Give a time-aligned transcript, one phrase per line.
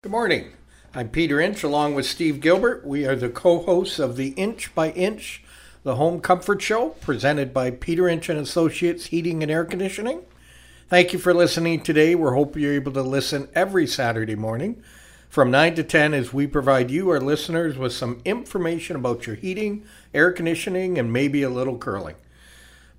[0.00, 0.52] Good morning.
[0.94, 2.86] I'm Peter Inch along with Steve Gilbert.
[2.86, 5.42] We are the co hosts of the Inch by Inch,
[5.82, 10.20] the Home Comfort Show, presented by Peter Inch and Associates Heating and Air Conditioning.
[10.88, 12.14] Thank you for listening today.
[12.14, 14.80] We're hoping you're able to listen every Saturday morning
[15.28, 19.34] from 9 to 10 as we provide you, our listeners, with some information about your
[19.34, 19.84] heating,
[20.14, 22.14] air conditioning, and maybe a little curling.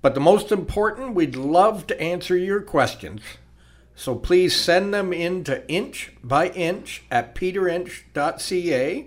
[0.02, 3.22] But the most important, we'd love to answer your questions.
[3.94, 9.06] So please send them in to inch by inch at peterinch.ca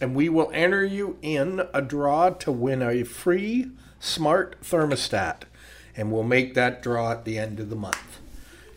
[0.00, 5.42] and we will enter you in a draw to win a free smart thermostat.
[5.96, 8.18] And we'll make that draw at the end of the month.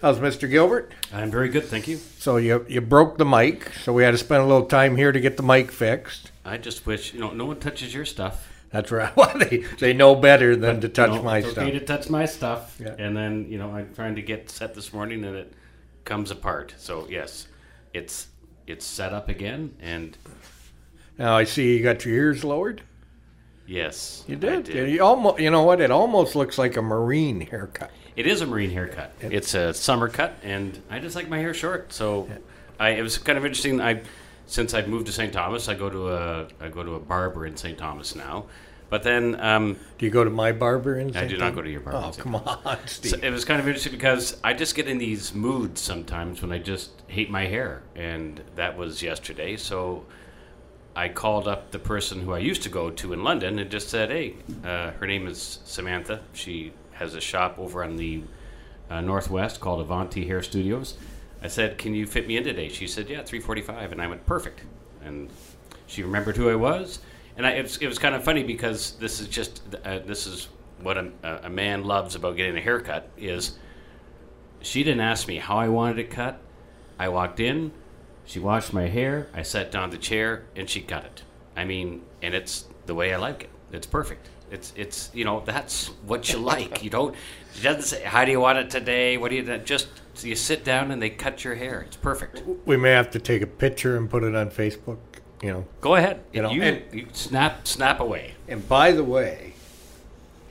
[0.01, 0.47] How's Mr.
[0.47, 0.91] Gilbert?
[1.11, 1.97] I'm very good, thank you.
[1.97, 5.11] So you you broke the mic, so we had to spend a little time here
[5.11, 6.31] to get the mic fixed.
[6.43, 8.47] I just wish you know no one touches your stuff.
[8.71, 9.11] That's right.
[9.17, 11.63] Well, they, they know better than to touch You know, my it's stuff.
[11.63, 12.95] Okay to touch my stuff, Yeah.
[12.97, 15.53] and then you know I'm trying to get set this morning, and it
[16.03, 16.73] comes apart.
[16.77, 17.47] So yes,
[17.93, 18.27] it's
[18.67, 20.17] it's set up again, and
[21.17, 22.81] Now I see you got your ears lowered.
[23.67, 24.67] yes, You I did.
[24.89, 25.39] You almost.
[25.39, 25.79] You know what?
[25.81, 27.91] It almost looks like a marine haircut.
[28.15, 29.11] It is a marine haircut.
[29.19, 31.91] It's a summer cut, and I just like my hair short.
[31.91, 32.29] So,
[32.79, 33.81] I it was kind of interesting.
[33.81, 34.01] I
[34.47, 35.33] since I've moved to St.
[35.33, 37.77] Thomas, I go to a I go to a barber in St.
[37.77, 38.45] Thomas now.
[38.89, 41.07] But then um, Do you go to my barber in?
[41.07, 41.15] St.
[41.15, 41.31] Thomas?
[41.31, 41.99] I do not go to your barber.
[42.05, 43.11] Oh come on, Steve.
[43.11, 46.51] So it was kind of interesting because I just get in these moods sometimes when
[46.51, 49.57] I just hate my hair, and that was yesterday.
[49.57, 50.05] So
[50.95, 53.89] I called up the person who I used to go to in London and just
[53.89, 56.21] said, "Hey, uh, her name is Samantha.
[56.33, 58.21] She has a shop over on the
[58.89, 60.95] uh, northwest called Avanti Hair Studios."
[61.45, 64.25] I said, "Can you fit me in today?" She said, "Yeah, 3:45," and I went,
[64.25, 64.61] "Perfect."
[65.03, 65.29] And
[65.85, 66.99] she remembered who I was,
[67.37, 70.25] and I, it, was, it was kind of funny because this is just uh, this
[70.25, 70.47] is
[70.81, 71.11] what a,
[71.43, 73.57] a man loves about getting a haircut is
[74.61, 76.39] she didn't ask me how I wanted it cut.
[76.97, 77.71] I walked in,
[78.25, 81.21] she washed my hair, I sat down the chair, and she cut it.
[81.55, 83.49] I mean, and it's the way I like it.
[83.71, 84.29] It's perfect.
[84.51, 86.83] It's it's you know that's what you like.
[86.83, 87.15] You don't.
[87.53, 89.17] She doesn't say how do you want it today.
[89.17, 89.87] What do you just
[90.23, 91.81] you sit down and they cut your hair.
[91.81, 92.43] It's perfect.
[92.65, 94.97] we may have to take a picture and put it on Facebook.
[95.41, 95.65] You know.
[95.81, 96.23] Go ahead.
[96.31, 98.35] You know, you, and- you snap snap away.
[98.47, 99.53] And by the way,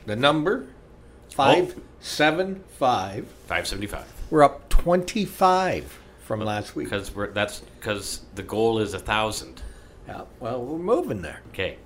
[0.05, 1.31] the number oh.
[1.31, 3.25] five seven five.
[3.47, 4.05] Five seventy five.
[4.29, 6.87] We're up twenty five from last week.
[6.87, 9.61] Because we're that's because the goal is a thousand.
[10.07, 11.41] Yeah, well, we're moving there.
[11.49, 11.77] Okay.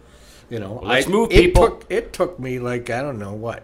[0.49, 1.67] You know, Well, let's move, it people.
[1.67, 3.63] Took, it took me like I don't know what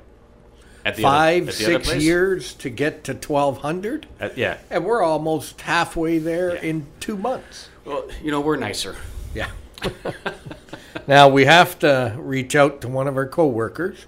[0.86, 2.04] At the five, other, at the other six place?
[2.04, 4.58] years to get to twelve hundred, At- yeah.
[4.70, 6.62] and we're almost halfway there Yeah.
[6.62, 7.70] in two months.
[7.84, 8.96] Well, you know we're nicer.
[9.34, 9.50] Yeah.
[11.08, 14.06] now we have to reach out to one of our coworkers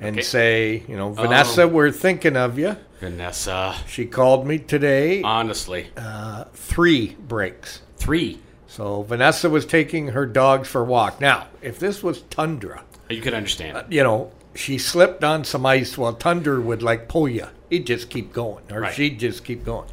[0.00, 0.22] and Okay.
[0.22, 1.68] say, you know, Vanessa, Oh.
[1.68, 2.76] we're thinking of you.
[3.00, 3.74] Vanessa.
[3.86, 5.22] She called me today.
[5.22, 7.80] Honestly, Uh, three breaks.
[7.96, 8.38] three.
[8.66, 11.20] So Vanessa was taking her dogs for a walk.
[11.20, 13.84] Now, if this was tundra, You can understand.
[13.88, 15.96] you know, she slipped on some ice.
[15.96, 17.46] while Thunder would like pull you.
[17.68, 18.94] He'd just keep going, or Right.
[18.94, 19.88] she'd just keep going.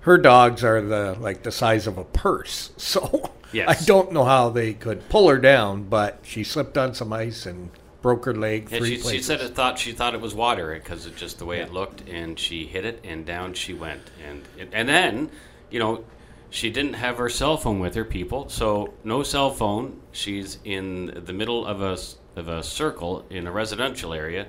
[0.00, 3.82] Her dogs are the like the size of a purse, so Yes.
[3.82, 5.84] I don't know how they could pull her down.
[5.84, 7.70] But she slipped on some ice and
[8.02, 11.06] broke her leg three she, she said it thought she thought it was water because
[11.06, 14.42] it just the way it looked, and she hit it, and down she went, and
[14.72, 15.30] and then,
[15.70, 16.04] you know,
[16.50, 18.48] she didn't have her cell phone with her, people.
[18.48, 20.00] So no cell phone.
[20.12, 21.96] She's in the middle of a
[22.38, 24.46] of a circle in a residential area,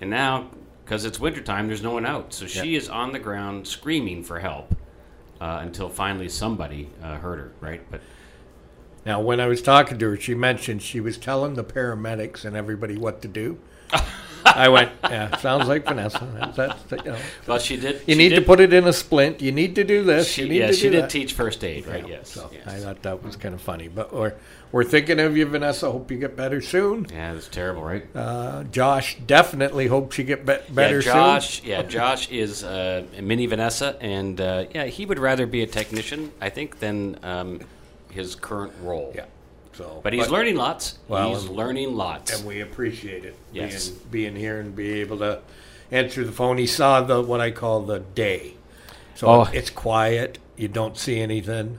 [0.00, 0.50] and now
[0.84, 4.38] because it's wintertime, there's no one out, so she is on the ground screaming for
[4.38, 4.74] help
[5.38, 7.52] uh, until finally somebody uh, heard her.
[7.60, 8.00] Right, but.
[9.06, 12.56] Now, when I was talking to her, she mentioned she was telling the paramedics and
[12.56, 13.58] everybody what to do.
[14.56, 16.52] I went, yeah, sounds like Vanessa.
[16.56, 17.18] That's, that's, you know.
[17.46, 17.96] Well, she did.
[18.06, 19.40] You she need did, to put it in a splint.
[19.40, 20.28] You need to do this.
[20.28, 21.10] She, you need yeah, to she do did that.
[21.10, 22.02] teach first aid, right?
[22.06, 22.30] Yeah, yes.
[22.30, 22.66] So yes.
[22.66, 23.88] I thought that was kind of funny.
[23.88, 24.34] But we're,
[24.72, 25.90] we're thinking of you, Vanessa.
[25.90, 27.06] Hope you get better soon.
[27.10, 28.04] Yeah, it's terrible, right?
[28.14, 31.12] Uh, Josh definitely hopes you get be- better yeah, soon.
[31.12, 31.62] Josh.
[31.64, 35.66] Yeah, Josh is uh, a mini Vanessa, and uh, yeah, he would rather be a
[35.66, 37.60] technician, I think, than um,
[38.10, 39.12] his current role.
[39.14, 39.26] Yeah.
[39.78, 40.98] So, But he's learning lots.
[41.06, 42.36] Well, he's and- learning lots.
[42.36, 43.36] and we appreciate it.
[43.52, 43.88] Yes.
[43.88, 45.38] Being, being here and be able to
[45.92, 46.58] answer the phone.
[46.58, 48.54] He saw the what I call the day.
[49.14, 49.48] So Oh.
[49.52, 50.38] it's quiet.
[50.56, 51.78] You don't see anything,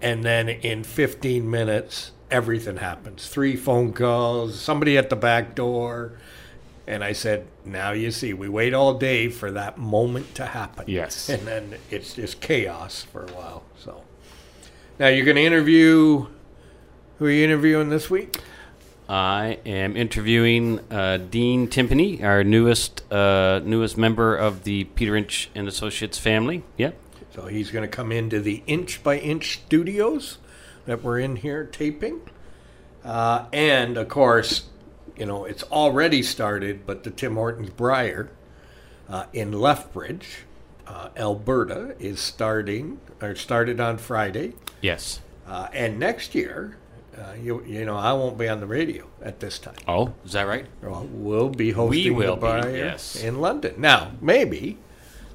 [0.00, 3.26] and then in 15 minutes, everything happens.
[3.26, 4.60] Three phone calls.
[4.60, 6.12] Somebody at the back door.
[6.86, 10.84] And I said, now you see, we wait all day for that moment to happen.
[10.86, 11.28] Yes.
[11.28, 13.64] And then it's just chaos for a while.
[13.76, 14.04] So
[15.00, 16.26] now you're going to interview.
[17.18, 18.36] Who are you interviewing this week?
[19.08, 25.48] I am interviewing uh, Dean Timpany, our newest uh, newest member of the Peter Inch
[25.54, 26.62] and Associates family.
[26.76, 26.90] Yeah.
[27.34, 30.36] So he's going to come into the Inch by Inch studios
[30.84, 32.20] that we're in here taping.
[33.02, 34.66] Uh, and of course,
[35.16, 38.30] you know, it's already started, but the Tim Hortons Brier
[39.08, 40.44] uh, in Lethbridge,
[40.86, 44.52] uh, Alberta, is starting, or started on Friday.
[44.82, 45.22] Yes.
[45.46, 46.76] Uh, and next year,
[47.18, 49.76] uh, you, you know, I won't be on the radio at this time.
[49.88, 50.66] Oh, is that right?
[50.82, 53.16] Well, we'll be hosting will the be, Brier yes.
[53.22, 53.74] in London.
[53.78, 54.78] Now, maybe,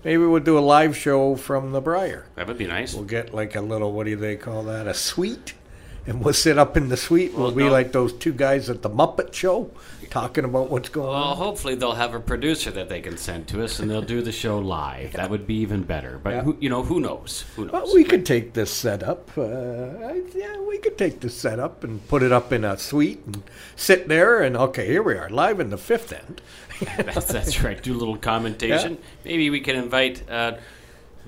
[0.03, 2.27] maybe we'll do a live show from the Brier.
[2.35, 2.93] That would be nice.
[2.93, 4.87] We'll get like a little, what do they call that?
[4.87, 5.53] A suite?
[6.07, 7.33] And we'll sit up in the suite.
[7.33, 9.69] We'll Well, be like those two guys at the Muppet Show
[10.09, 11.37] talking about what's going Well, on.
[11.37, 14.31] hopefully they'll have a producer that they can send to us, and they'll do the
[14.31, 15.13] show live.
[15.13, 16.19] That would be even better.
[16.21, 16.41] But Yeah.
[16.43, 17.45] who, you know, who knows?
[17.55, 17.71] Who knows?
[17.71, 19.29] Well, we could take this setup.
[19.37, 19.41] Uh,
[20.35, 23.43] yeah, we could take this setup and put it up in a suite and
[23.75, 24.41] sit there.
[24.41, 26.41] And okay, here we are, live in the fifth end.
[26.97, 27.81] that's, that's right.
[27.81, 28.97] Do a little commentation.
[29.23, 30.29] Maybe we can invite.
[30.29, 30.53] Uh,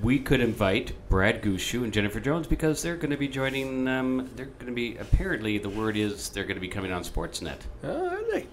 [0.02, 3.88] we could invite Brad Gushue and Jennifer Jones because they're going to be joining.
[3.88, 7.04] Um, they're going to be apparently the word is they're going to be coming on
[7.04, 7.60] Sportsnet.
[7.84, 8.48] Oh, are they?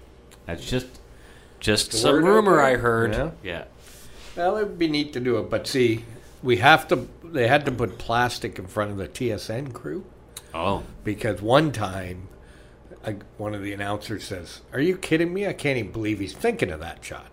[0.45, 0.87] That's just
[1.59, 2.61] just The some rumor?
[2.61, 3.13] I heard.
[3.13, 3.31] Yeah.
[3.43, 3.63] yeah.
[4.35, 6.05] Well, it would be neat to do it, but see,
[6.43, 7.07] we have to.
[7.23, 10.05] They had to put plastic in front of the TSN crew
[10.53, 12.27] Oh, because one time,
[13.05, 15.47] I, one of the announcers says, "Are you kidding me?
[15.47, 17.27] I can't even believe he's thinking of that shot."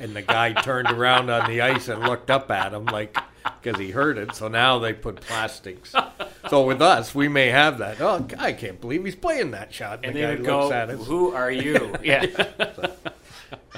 [0.00, 3.16] And the guy turned around on the ice and looked up at him like
[3.62, 4.34] because he heard it.
[4.34, 5.94] So now they put plastics.
[6.48, 8.00] So with us, we may have that.
[8.00, 10.00] Oh, I can't believe he's playing that shot.
[10.04, 11.06] and the they guy would looks go, at us.
[11.06, 12.26] "Who are you?" yeah.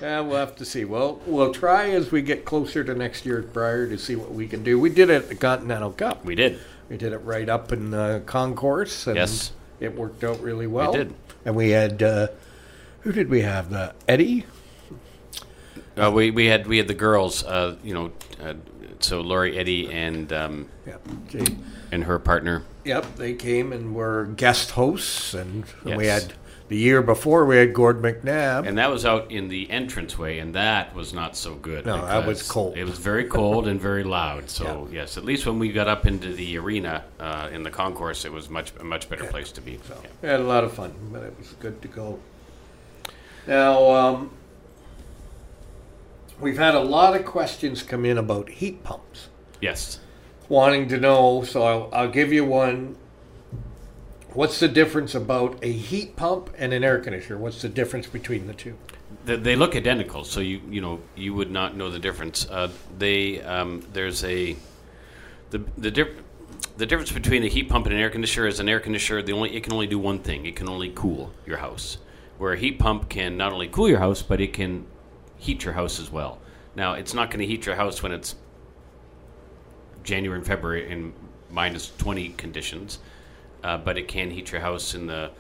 [0.01, 0.85] Yeah, we'll have to see.
[0.87, 4.49] Well, we'll try as we get closer to next year's Brier to see what we
[4.49, 4.79] can do.
[4.81, 6.25] We did it at the Continental Cup.
[6.25, 6.59] we did.
[6.89, 9.53] We did it right up in uh, Concourse, and Yes.
[9.79, 10.95] it worked out really well.
[10.95, 11.15] It did.
[11.45, 12.29] And we had uh,
[13.03, 13.71] who did we have?
[13.71, 14.47] The Eddie.
[15.97, 17.45] Uh, we we had we had the girls.
[17.45, 18.11] Uh, you know,
[18.43, 18.55] uh,
[19.03, 21.49] so Lori Eddy and um, Yep.
[21.93, 22.65] And her partner.
[22.85, 23.17] Yep.
[23.17, 26.33] They came and were guest hosts, and we had
[26.69, 28.67] the year before we had Gord McNabb.
[28.67, 31.85] And that was out in the entranceway, and that was not so good.
[31.87, 32.77] No, that was cold.
[32.77, 34.49] It was very cold and very loud.
[34.49, 38.25] So yes, at least when we got up into the arena uh, in the concourse,
[38.25, 39.79] it was much a much better place to be.
[39.89, 40.09] So Yeah.
[40.23, 42.19] we had a lot of fun, but it was good to go.
[43.47, 44.31] Now, um,
[46.41, 49.29] we've had a lot of questions come in about heat pumps,
[49.61, 50.01] Yes.
[50.49, 51.43] wanting to know.
[51.45, 52.97] So I'll, I'll give you one.
[54.33, 57.37] What's the difference about a heat pump and an air conditioner?
[57.39, 58.77] What's the difference between the two?
[59.25, 62.49] They, they look identical, so you you know you would not know the difference.
[62.49, 64.55] Uh, they um, there's a
[65.51, 66.23] the the dif-
[66.77, 69.21] the difference between a heat pump and an air conditioner is an air conditioner.
[69.21, 70.47] The only it can only do one thing.
[70.47, 71.99] It can only cool your house,
[72.39, 74.87] where a heat pump can not only cool your house, but it can
[75.41, 76.39] heat your house as well.
[76.77, 78.37] Now it's not going to heat your house when it's
[80.05, 81.13] January and February in
[81.51, 83.01] minus twenty conditions,
[83.65, 85.31] uh, but it can heat your house in the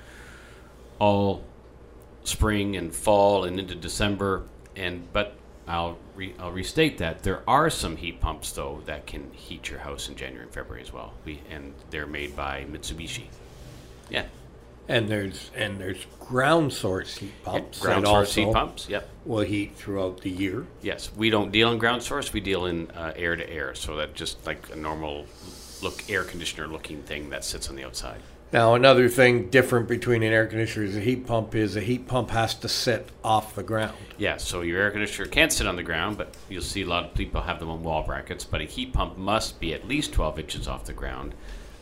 [0.98, 1.44] all
[2.24, 4.42] spring and fall and into December.
[4.76, 5.36] And but
[5.68, 9.78] I'll re, I'll restate that there are some heat pumps though that can heat your
[9.78, 11.14] house in January and February as well.
[11.24, 13.24] We and they're made by Mitsubishi.
[14.10, 14.26] Yeah,
[14.90, 18.88] And there's and there's ground source heat pumps ground that source heat pumps.
[18.88, 19.08] Yep.
[19.24, 20.66] will heat throughout the year.
[20.82, 22.32] Yes, we don't deal in ground source.
[22.32, 25.26] We deal in uh, air to air, so that just like a normal
[25.80, 28.20] look air conditioner looking thing that sits on the outside.
[28.52, 32.08] Now, another thing different between an air conditioner and a heat pump is a heat
[32.08, 33.96] pump has to sit off the ground.
[34.18, 37.04] Yeah, so your air conditioner can't sit on the ground, but you'll see a lot
[37.04, 38.44] of people have them on wall brackets.
[38.44, 41.36] But a heat pump must be at least 12 inches off the ground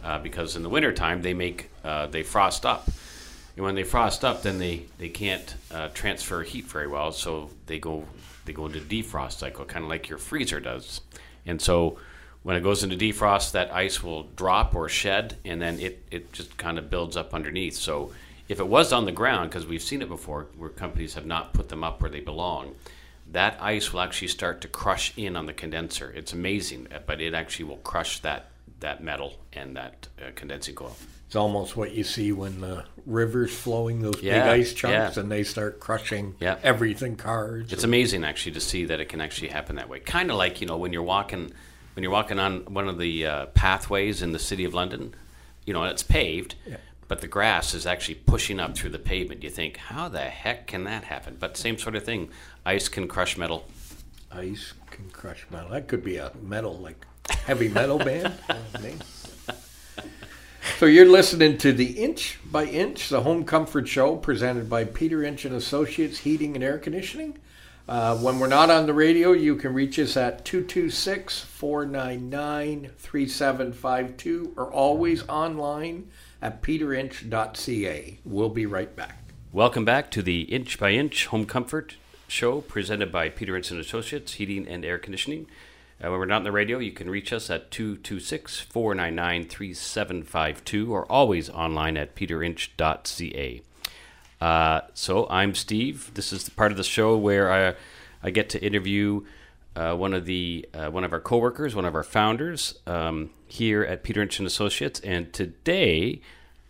[0.08, 2.88] uh, because in the wintertime they make uh, they frost up.
[3.56, 7.50] And when they frost up, then they, they can't uh, transfer heat very well, so
[7.66, 8.06] they go
[8.46, 11.02] they go into defrost cycle, kind of like your freezer does.
[11.44, 11.98] And so
[12.42, 16.32] when it goes into defrost, that ice will drop or shed, and then it, it
[16.32, 17.74] just kind of builds up underneath.
[17.74, 18.12] So
[18.48, 21.52] if it was on the ground, because we've seen it before, where companies have not
[21.52, 22.74] put them up where they belong,
[23.30, 26.10] that ice will actually start to crush in on the condenser.
[26.16, 28.50] It's amazing, but it actually will crush that
[28.80, 30.96] that metal and that uh, condensing coil.
[31.26, 35.20] It's almost what you see when the river's flowing, those Yeah, big ice chunks, yeah.
[35.22, 36.56] and they start crushing Yeah.
[36.62, 37.70] everything, cars.
[37.72, 40.00] It's amazing actually to see that it can actually happen that way.
[40.00, 41.52] Kind of like you know when you're walking
[41.94, 45.14] when you're walking on one of the uh, pathways in the city of London,
[45.66, 46.54] you know, it's paved,
[47.08, 49.42] but the grass is actually pushing up through the pavement.
[49.42, 51.36] You think, how the heck can that happen?
[51.40, 52.30] But same sort of thing.
[52.64, 53.66] Ice can crush metal.
[54.30, 55.70] Ice can crush metal.
[55.70, 58.34] That could be a metal, like heavy metal band.
[60.78, 65.24] So you're listening to the Inch by Inch, the Home Comfort Show, presented by Peter
[65.24, 67.36] Inch and Associates Heating and Air Conditioning.
[67.88, 74.52] Uh, when we're not on the radio, you can reach us at 226 499 3752
[74.56, 76.08] or always online
[76.40, 78.18] at peterinch.ca.
[78.24, 79.32] We'll be right back.
[79.52, 81.96] Welcome back to the Inch by Inch Home Comfort
[82.28, 85.48] Show presented by Peter Inch and Associates Heating and Air Conditioning.
[86.02, 90.92] Uh, when we're not on the radio, you can reach us at 226 499 3752
[90.92, 93.62] or always online at peterinch.ca.
[94.40, 96.12] Uh, so I'm Steve.
[96.14, 97.74] This is the part of the show where I,
[98.22, 99.24] I get to interview
[99.74, 103.82] uh, one of the uh, one of our coworkers, one of our founders um, here
[103.82, 105.00] at Peter Inch and Associates.
[105.00, 106.20] And today,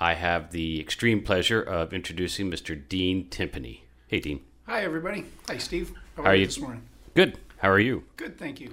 [0.01, 2.81] I have the extreme pleasure of introducing Mr.
[2.89, 3.85] Dean Timpany.
[4.07, 4.41] Hey, Dean.
[4.67, 5.27] Hi, everybody.
[5.49, 5.93] Hi, Steve.
[6.17, 6.83] How, How are you this morning?
[7.15, 7.39] Good.
[7.59, 8.05] How are you?
[8.17, 8.71] Good, thank you.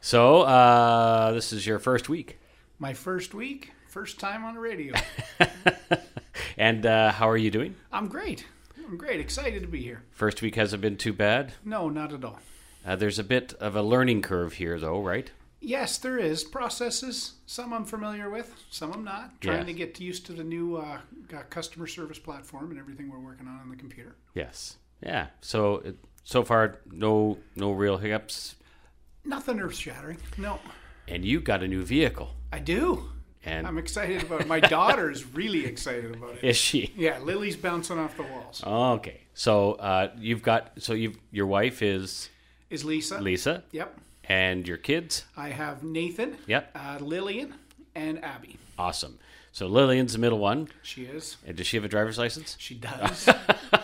[0.00, 2.38] So, uh, this is your first week.
[2.78, 4.94] My first week, first time on the radio.
[6.56, 7.74] And uh, how are you doing?
[7.90, 8.44] I'm great.
[8.86, 9.18] I'm great.
[9.18, 10.02] Excited to be here.
[10.10, 11.54] First week hasn't been too bad.
[11.64, 12.38] No, not at all.
[12.84, 15.30] Uh, there's a bit of a learning curve here, though, right?
[15.60, 17.34] Yes, there is processes.
[17.46, 19.40] Some I'm familiar with, some I'm not.
[19.40, 19.66] Trying Yes.
[19.68, 20.98] to get used to the new uh,
[21.34, 24.16] uh, customer service platform and everything we're working on on the computer.
[24.34, 24.76] Yes.
[25.02, 25.28] Yeah.
[25.40, 25.82] So,
[26.24, 28.56] so far, no, no real hiccups.
[29.24, 30.18] Nothing earth shattering.
[30.38, 30.58] No,
[31.08, 32.30] And you got a new vehicle.
[32.52, 33.10] I do.
[33.44, 34.46] And I'm excited about it.
[34.46, 36.44] My daughter's really excited about it.
[36.50, 36.92] is she?
[36.96, 38.62] Yeah, Lily's bouncing off the walls.
[38.64, 39.22] Okay.
[39.34, 42.28] So, uh, you've got so you your wife is
[42.68, 43.18] Is Lisa?
[43.20, 43.98] Lisa, Yep.
[44.24, 45.24] and your kids.
[45.36, 46.70] I have Nathan, Yep.
[46.74, 47.54] uh, Lillian,
[47.94, 48.58] and Abby.
[48.78, 49.18] Awesome.
[49.52, 50.68] So Lillian's the middle one.
[50.82, 51.36] She is.
[51.46, 52.56] And does she have a driver's license?
[52.58, 53.28] She does.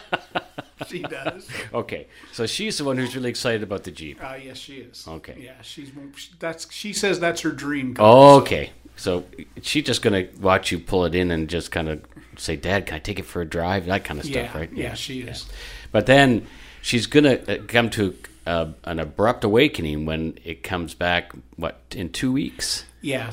[0.90, 1.49] she does.
[1.73, 2.07] Okay.
[2.33, 4.23] So she's the one who's really excited about the Jeep.
[4.23, 5.07] Uh, yes, she is.
[5.07, 5.37] Okay.
[5.38, 5.90] Yeah, she's
[6.38, 6.73] that's.
[6.73, 7.95] She says that's her dream.
[7.95, 8.71] Car, so- Okay.
[8.99, 9.25] So
[9.61, 12.02] she's just gonna watch you pull it in and just kind of
[12.38, 14.73] say, "Dad, can I take it for a drive?" That kind of stuff, yeah, right?
[14.73, 15.45] Yeah, she is.
[15.93, 16.47] But then
[16.81, 18.16] she's gonna uh, come to
[18.47, 21.33] uh, an abrupt awakening when it comes back.
[21.57, 22.87] What in two weeks?
[23.06, 23.30] Yeah,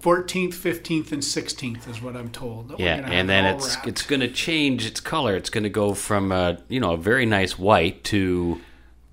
[0.00, 2.68] fourteenth, fifteenth, and sixteenth is what I'm told.
[2.68, 3.88] that Yeah, and then it's wrapped.
[3.88, 5.34] it's gonna change its color.
[5.34, 8.60] It's gonna go from a you know a very nice white to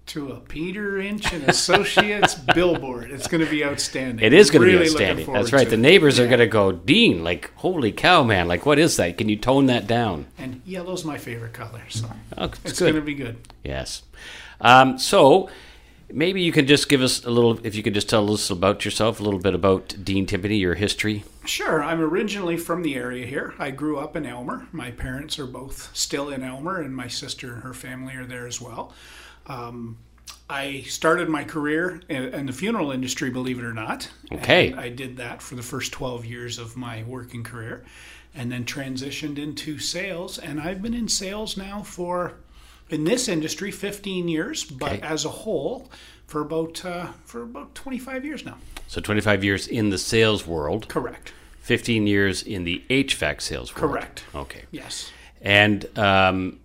[0.07, 3.11] to a Peter Inch and Associates billboard.
[3.11, 4.25] It's going to be outstanding.
[4.25, 5.31] it is gonna Really be outstanding.
[5.31, 5.63] That's right.
[5.63, 5.79] to The it.
[5.79, 6.31] neighbors are Yeah.
[6.31, 9.17] gonna go, Dean, like holy cow, man, like what is that?
[9.17, 10.25] Can you tone that down?
[10.37, 13.37] And yellow's my favorite color, so Oh, it's, it's going to be good.
[13.63, 14.01] Yes.
[14.59, 15.49] Um, so
[16.13, 18.85] maybe you can just give us a little, if you could just tell us about
[18.85, 21.23] yourself, a little bit about Dean Timpany, your history.
[21.45, 21.83] Sure.
[21.83, 23.53] I'm originally from the area here.
[23.59, 24.67] I grew up in Aylmer.
[24.71, 28.47] My parents are both still in Aylmer, and my sister and her family are there
[28.47, 28.93] as well.
[29.47, 29.97] Um,
[30.49, 34.09] I started my career in, in the funeral industry, believe it or not.
[34.33, 34.73] Okay.
[34.73, 37.85] I did that for the first 12 years of my working career
[38.35, 40.37] and then transitioned into sales.
[40.37, 42.33] And I've been in sales now for,
[42.91, 45.01] in this industry, 15 years, but Okay.
[45.01, 45.89] as a whole,
[46.27, 48.57] for about uh, for about 25 years now.
[48.87, 51.33] So 25 years in the sales world, Correct.
[51.61, 53.91] 15 years in the HVAC sales world.
[53.91, 54.23] Correct.
[54.35, 54.63] Okay.
[54.71, 55.11] Yes.
[55.41, 56.59] And um,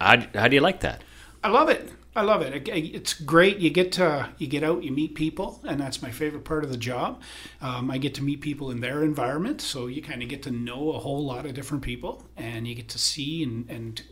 [0.00, 1.02] how, how do you like that?
[1.44, 1.90] I love it.
[2.14, 2.54] I love it.
[2.68, 3.58] It- It's great.
[3.58, 6.70] You get to you get out, you meet people, and that's my favorite part of
[6.70, 7.20] the job.
[7.60, 10.50] Um, I get to meet people in their environment, so you kind of get to
[10.50, 14.02] know a whole lot of different people, and you get to see and and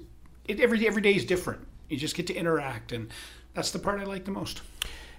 [0.47, 1.67] it, every every day is different.
[1.89, 3.11] You just get to interact, and
[3.55, 4.63] that's the part I like the most.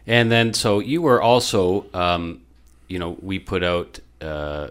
[0.08, 2.42] And then, so you were also, um,
[2.88, 4.70] you know, we put out, uh,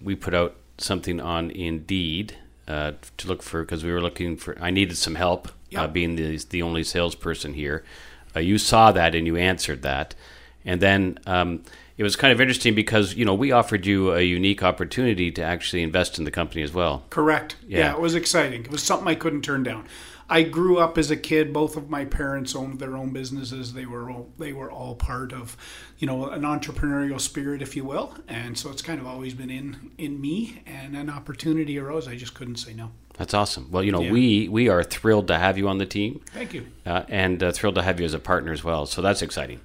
[0.00, 2.36] we put out something on Indeed
[2.68, 4.56] uh, to look for because we were looking for.
[4.60, 7.84] I needed some help, uh, being the the only salesperson here.
[8.34, 10.14] Uh, you saw that and you answered that,
[10.64, 11.62] and then um,
[11.96, 15.42] it was kind of interesting because you know we offered you a unique opportunity to
[15.42, 17.04] actually invest in the company as well.
[17.10, 17.56] Correct.
[17.66, 17.78] Yeah.
[17.78, 17.92] Yeah.
[17.94, 18.64] it was exciting.
[18.64, 19.86] It was something I couldn't turn down.
[20.28, 21.52] I grew up as a kid.
[21.52, 23.74] Both of my parents owned their own businesses.
[23.74, 25.56] They were all, they were all part of,
[25.98, 28.12] you know, an entrepreneurial spirit, if you will.
[28.26, 30.62] And so it's kind of always been in in me.
[30.66, 32.08] And an opportunity arose.
[32.08, 32.90] I just couldn't say no.
[33.16, 33.68] That's awesome.
[33.70, 34.10] Well, you know, Yeah.
[34.10, 36.20] we we are thrilled to have you on the team.
[36.32, 36.66] Thank you.
[36.84, 38.84] uh, and uh, thrilled to have you as a partner as well.
[38.86, 39.60] So that's exciting.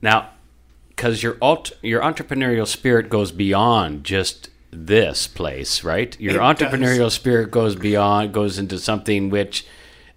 [0.00, 0.30] Now,
[1.00, 6.14] because your alt- your entrepreneurial spirit goes beyond just this place, right?
[6.20, 9.64] Your It entrepreneurial spirit goes beyond, goes into something which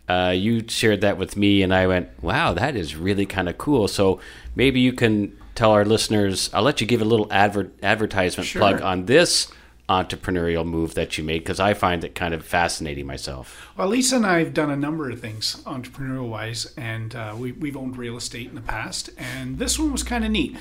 [0.09, 3.57] uh, you shared that with me, and I went, "Wow, that is really kind of
[3.57, 4.19] cool." So
[4.57, 6.49] maybe you can tell our listeners.
[6.53, 8.59] I'll let you give a little adver- advertisement Sure.
[8.59, 9.47] plug on this
[9.89, 13.69] entrepreneurial move that you made because I find it kind of fascinating myself.
[13.75, 17.51] Well, Lisa and I have done a number of things entrepreneurial wise, and uh, we,
[17.51, 19.09] we've owned real estate in the past.
[19.17, 20.55] And this one was kind of neat.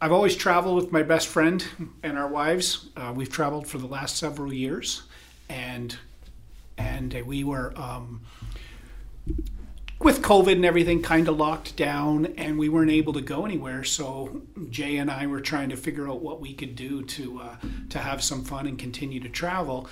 [0.00, 1.64] I've always traveled with my best friend
[2.02, 2.88] and our wives.
[2.96, 5.02] Uh, we've traveled for the last several years,
[5.48, 5.96] and
[6.78, 8.22] and we were um,
[10.00, 13.84] with COVID and everything kind of locked down, and we weren't able to go anywhere.
[13.84, 17.56] So Jay and I were trying to figure out what we could do to uh,
[17.90, 19.88] to have some fun and continue to travel.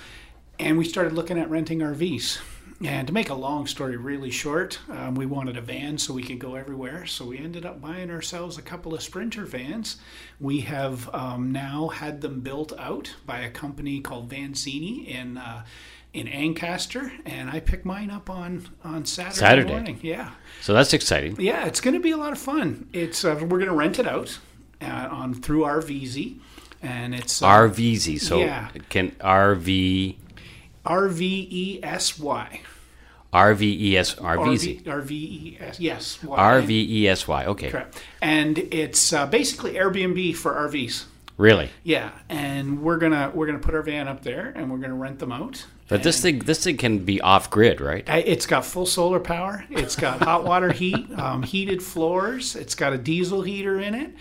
[0.57, 2.39] And we started looking at renting RVs.
[2.81, 6.23] And to make a long story really short, um, we wanted a van so we
[6.23, 7.05] could go everywhere.
[7.05, 9.97] So we ended up buying ourselves a couple of Sprinter vans.
[10.39, 15.65] We have um, now had them built out by a company called Vancini in uh,
[16.13, 19.69] in Ancaster, and I picked mine up on on Saturday, Saturday.
[19.71, 19.99] morning.
[20.01, 21.35] Yeah, So that's exciting.
[21.39, 22.87] yeah, it's going to be a lot of fun.
[22.93, 24.39] It's uh, we're going to rent it out
[24.81, 26.39] uh, on through RVezy,
[26.81, 28.19] and it's uh, RVezy.
[28.19, 28.69] So Yeah.
[28.89, 30.15] can RV
[30.85, 32.61] R V E S Y.
[33.31, 37.45] RVES RVZ R V E S yes RVESY.
[37.45, 38.01] Okay, Correct.
[38.23, 41.05] And it's uh, basically Airbnb for RVs.
[41.37, 41.69] really.
[41.83, 45.19] Yeah, and we're gonna we're gonna put our van up there, and we're gonna rent
[45.19, 45.65] them out.
[45.89, 48.07] But this thing this thing can be off grid, right?
[48.07, 49.65] It's got full solar power.
[49.71, 52.55] It's got hot water heat, um, heated floors.
[52.55, 54.11] It's got a diesel heater in it,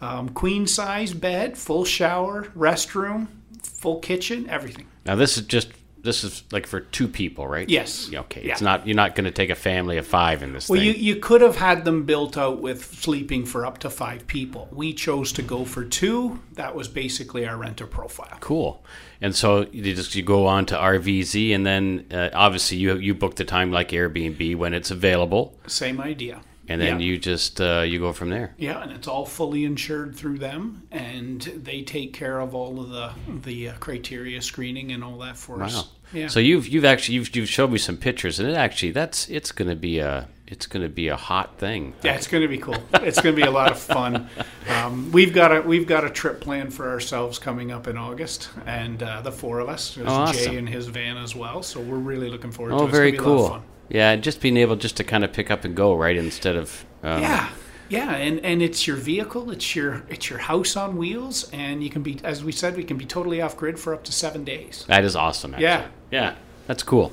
[0.00, 3.28] um, queen size bed, full shower, restroom,
[3.62, 4.86] full kitchen, everything.
[5.04, 5.68] Now this is just
[6.02, 7.68] this is like for two people, right?
[7.68, 8.10] Yes.
[8.12, 8.42] Okay.
[8.44, 8.52] Yeah.
[8.52, 10.86] It's not you're not going to take a family of five in this Well, thing.
[10.88, 14.68] you, you could have had them built out with sleeping for up to five people.
[14.72, 16.40] We chose to go for two.
[16.52, 18.38] That was basically our renter profile.
[18.40, 18.82] Cool.
[19.20, 23.14] And so you just you go on to RVezy, and then uh, obviously you you
[23.14, 26.40] book the time like Airbnb when it's available, Same idea.
[26.68, 27.06] And then Yeah.
[27.06, 28.54] you just uh, you go from there.
[28.58, 32.90] Yeah, and it's all fully insured through them, and they take care of all of
[32.90, 33.10] the
[33.42, 35.66] the uh, criteria screening and all that for Wow.
[35.66, 35.88] us.
[36.12, 36.28] Yeah.
[36.28, 39.52] So you've you've actually you've, you've showed me some pictures, and it actually that's it's
[39.52, 41.92] going to be a it's going to be a hot thing.
[42.02, 42.82] Yeah, it's going to be cool.
[42.94, 44.28] It's going to be a lot of fun.
[44.68, 48.50] Um, we've got a we've got a trip planned for ourselves coming up in August,
[48.66, 49.94] and uh, the four of us.
[49.94, 50.44] There's Oh, awesome.
[50.52, 52.88] Jay and his van as well, so we're really looking forward to Oh, it.
[52.88, 53.64] It's very gonna be a lot of cool.
[53.88, 56.84] Yeah, just being able just to kind of pick up and go right instead of
[57.02, 57.48] um, Yeah,
[57.88, 61.90] yeah, and and it's your vehicle, it's your it's your house on wheels, and you
[61.90, 64.44] can be, as we said, we can be totally off grid for up to seven
[64.44, 64.84] days.
[64.88, 65.54] That is awesome.
[65.54, 65.64] Actually.
[65.64, 65.86] Yeah.
[66.10, 66.34] yeah,
[66.66, 67.12] that's cool.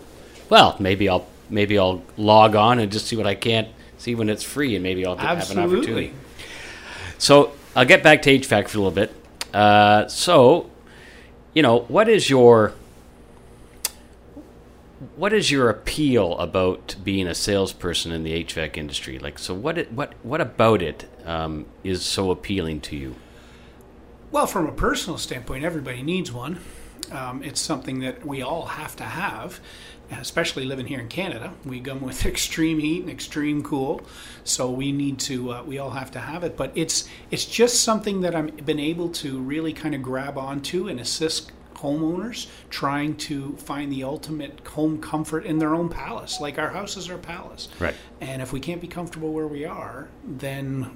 [0.49, 4.29] Well, maybe I'll maybe I'll log on and just see what I can't see when
[4.29, 6.13] it's free, and maybe I'll have an opportunity.
[7.17, 9.13] So I'll get back to HVAC for a little bit.
[9.53, 10.69] Uh, so,
[11.53, 12.73] you know, what is your
[15.15, 19.19] what is your appeal about being a salesperson in the HVAC industry?
[19.19, 23.15] Like, so what it, what what about it um, is so appealing to you?
[24.31, 26.59] Well, from a personal standpoint, everybody needs one.
[27.11, 29.59] Um, it's something that we all have to have,
[30.11, 31.53] especially living here in Canada.
[31.63, 34.01] We come with extreme heat and extreme cool,
[34.43, 35.51] so we need to.
[35.51, 36.57] Uh, we all have to have it.
[36.57, 40.87] But it's it's just something that I've been able to really kind of grab onto
[40.87, 41.51] and assist
[41.85, 46.39] homeowners trying to find the ultimate home comfort in their own palace.
[46.41, 47.95] Like our house is our palace, Right.
[48.21, 50.95] And if we can't be comfortable where we are, then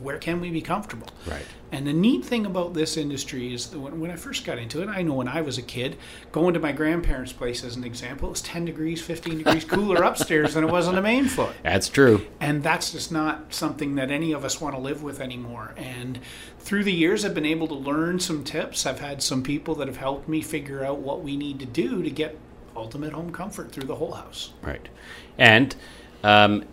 [0.00, 1.08] where can we be comfortable?
[1.26, 1.44] Right.
[1.70, 4.82] And the neat thing about this industry is that when, when I first got into
[4.82, 5.98] it, I know when I was a kid,
[6.32, 10.02] going to my grandparents' place as an example, it was 10 degrees, 15 degrees cooler
[10.02, 11.52] upstairs than it was on the main floor.
[11.62, 12.26] That's true.
[12.40, 15.74] And that's just not something that any of us want to live with anymore.
[15.76, 16.18] And
[16.58, 18.86] through the years, I've been able to learn some tips.
[18.86, 22.02] I've had some people that have helped me figure out what we need to do
[22.02, 22.38] to get
[22.76, 24.52] ultimate home comfort through the whole house.
[24.62, 24.88] Right.
[25.36, 25.74] And,
[26.22, 26.64] um,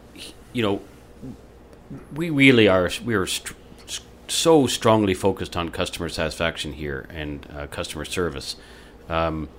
[0.54, 0.82] you know,
[2.14, 3.56] we really are, we are st-
[4.28, 8.56] so strongly focused on customer satisfaction here and uh, customer service.
[9.08, 9.50] Um,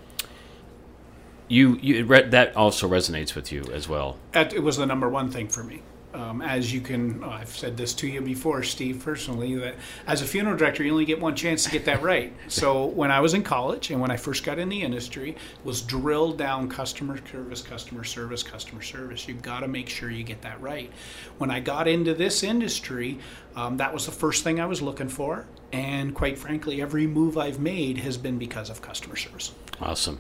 [1.49, 4.19] you, you re- that also resonates with you as well.
[4.35, 5.83] It was the number one thing for me.
[6.17, 9.75] Um, as you can, oh, I've said this to you before, Steve, personally, that
[10.07, 12.33] as a funeral director, you only get one chance to get that right.
[12.49, 15.83] So when I was in college and when I first got in the industry, was
[15.83, 19.29] drilled down customer service, customer service, customer service.
[19.29, 20.91] You've got to make sure you get that right.
[21.37, 23.19] When I got into this industry,
[23.57, 25.47] um, that was the first thing I was looking for.
[25.73, 29.53] And quite frankly, every move I've made has been because of customer service.
[29.81, 30.19] Awesome,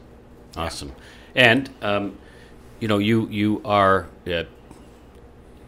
[0.56, 0.92] awesome.
[1.34, 2.18] And um,
[2.80, 4.44] you know, you you are uh,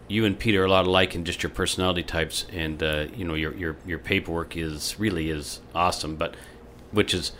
[0.09, 3.25] you and Peter are a lot alike in just your personality types, and uh, you
[3.25, 6.35] know your your your paperwork is really is awesome, but
[6.91, 7.33] which is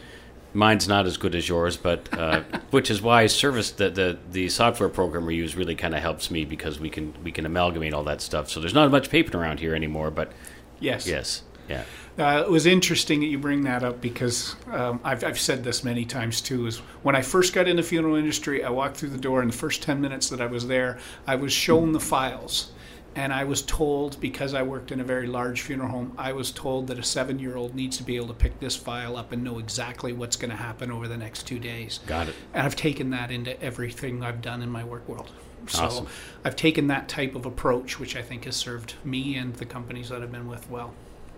[0.55, 4.49] mine's not as good as yours, but uh, which is why service the, the the
[4.49, 7.93] software program we use really kind of helps me because we can we can amalgamate
[7.95, 8.49] all that stuff.
[8.51, 10.33] So there's not much paper around here anymore, but
[10.81, 11.09] Yes.
[11.09, 11.85] yes, yeah,
[12.19, 15.85] Uh, it was interesting that you bring that up because um, I've, I've said this
[15.85, 16.67] many times too.
[16.67, 19.53] Is when I first got in the funeral industry, I walked through the door, and
[19.53, 22.73] the first ten minutes that I was there, I was shown the files,
[23.15, 26.51] and I was told because I worked in a very large funeral home, I was
[26.53, 29.59] told that a seven-year-old needs to be able to pick this file up and know
[29.59, 32.01] exactly what's going to happen over the next two days.
[32.07, 32.35] got it.
[32.55, 35.31] And I've taken that into everything I've done in my work world.
[35.67, 36.07] So Awesome.
[36.45, 40.09] I've taken that type of approach, which I think has served me and the companies
[40.11, 40.95] that I've been with well.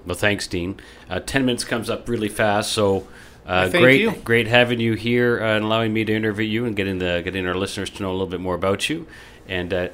[0.06, 0.80] Well, thanks, Dean.
[1.08, 3.06] Uh, Ten minutes comes up really fast, so
[3.46, 4.12] uh, great, you.
[4.12, 7.46] great having you here uh, and allowing me to interview you and getting the getting
[7.46, 9.06] our listeners to know a little bit more about you.
[9.48, 9.88] And uh,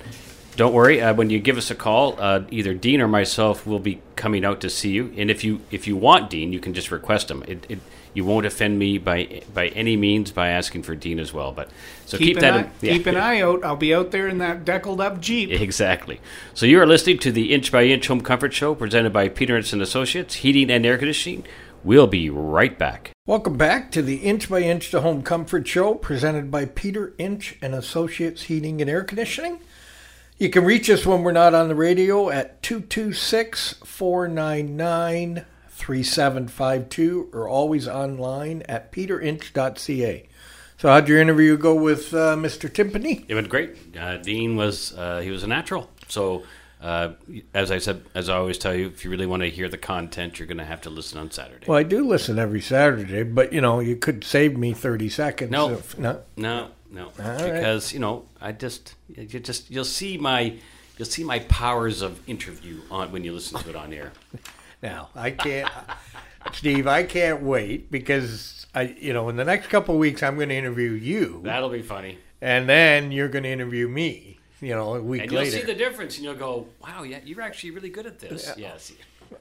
[0.57, 3.79] don't worry, uh, when you give us a call, uh, either Dean or myself will
[3.79, 5.12] be coming out to see you.
[5.16, 7.42] And if you if you want Dean, you can just request him.
[7.47, 7.79] It, it
[8.17, 11.53] you won't offend me by by any means by asking for Dean as well.
[11.53, 11.69] But
[12.07, 12.93] so keep, Keep, that an, in, eye, yeah.
[12.95, 13.63] keep an eye out.
[13.63, 15.51] I'll be out there in that deckled up Jeep.
[15.51, 16.19] Exactly.
[16.55, 19.57] So you are listening to the Inch by Inch Home Comfort Show presented by Peter
[19.57, 21.45] and Associates, Heating and Air Conditioning.
[21.85, 23.11] We'll be right back.
[23.27, 27.59] Welcome back to the Inch by Inch to Home Comfort Show presented by Peter Inch
[27.61, 29.61] and Associates Heating and Air Conditioning.
[30.39, 35.45] You can reach us when we're not on the radio at 226 499
[35.87, 40.29] 3752 or always online at peterinch.ca.
[40.79, 42.72] So, how'd your interview go with uh, Mr.
[42.72, 43.25] Timpany?
[43.29, 43.77] It went great.
[43.99, 45.88] Uh, Dean was uh, he was a natural.
[46.09, 46.42] So
[46.83, 47.12] uh,
[47.55, 49.79] as I said, as I always tell you, if you really want to hear the
[49.79, 51.64] content, you're going to have to listen on Saturday.
[51.66, 55.51] Well, I do listen every Saturday, but you know, you could save me 30 seconds.
[55.51, 55.72] No.
[55.72, 56.22] if- no.
[56.37, 57.55] No, no, right.
[57.55, 60.57] because you know I just you just you'll see my
[60.99, 64.12] you'll see my powers of interview on when you listen to it on air.
[64.87, 65.68] Now, I can't,
[66.53, 70.37] Steve, I can't wait because I, you know, in the next couple of weeks, I'm
[70.37, 72.18] going to interview you, That'll be funny.
[72.40, 74.38] and then you're going to interview me.
[74.61, 75.59] You know, a week And you'll later.
[75.59, 78.90] see the difference, and you'll go, "Wow, yeah, you're actually really good at this." Yes.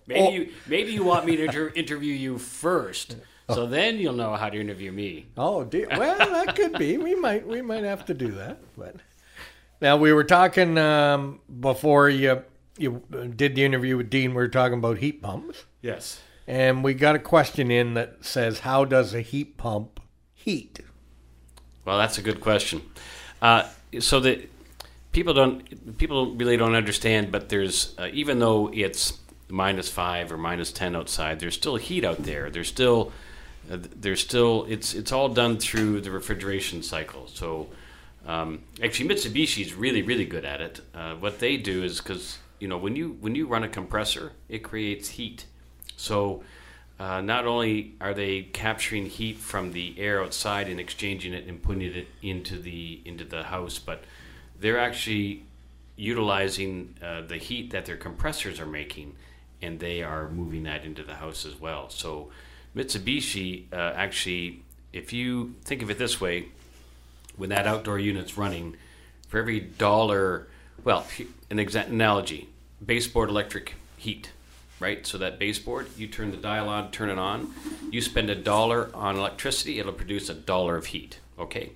[0.08, 0.29] Maybe Oh.
[0.31, 3.15] you maybe you want me to inter- interview you first,
[3.49, 5.27] so then you'll know how to interview me.
[5.38, 5.88] Oh, dear.
[5.97, 6.97] well, that could be.
[6.97, 8.58] We might, we might have to do that.
[8.77, 8.95] But
[9.79, 12.43] now we were talking um, before you
[12.78, 13.02] you
[13.36, 14.32] did the interview with Dean.
[14.32, 16.20] We were talking about heat pumps, Yes.
[16.48, 20.00] and we got a question in that says, "How does a heat pump
[20.34, 20.80] heat?"
[21.86, 22.82] Well, that's a good question.
[23.42, 23.64] Uh,
[24.00, 24.50] so that
[25.12, 30.38] people don't people really don't understand, but there's uh, even though it's minus five or
[30.38, 32.50] minus ten outside, there's still heat out there.
[32.50, 33.12] There's still
[33.72, 37.28] uh, there's still it's it's all done through the refrigeration cycle.
[37.28, 37.68] So
[38.28, 40.82] um, actually, Mitsubishi is really really good at it.
[40.94, 44.34] Uh, what they do is because you know when you when you run a compressor,
[44.50, 45.46] it creates heat.
[45.98, 46.44] So
[47.00, 51.62] uh, not only are they capturing heat from the air outside and exchanging it and
[51.62, 54.04] putting it into the into the house, but
[54.60, 55.44] they're actually
[55.98, 59.15] utilizing uh, the heat that their compressors are making,
[59.62, 61.89] and they are moving that into the house as well.
[61.89, 62.32] So
[62.76, 64.63] Mitsubishi uh, actually,
[64.94, 66.48] if you think of it this way,
[67.36, 68.78] when that outdoor unit's running,
[69.28, 70.48] for every dollar,
[70.84, 71.06] well,
[71.49, 72.49] an exact analogy,
[72.84, 74.31] baseboard electric heat,
[74.79, 75.05] right?
[75.05, 77.53] So that baseboard, you turn the dial on, turn it on,
[77.91, 81.71] you spend a dollar on electricity, it'll produce a dollar of heat, okay?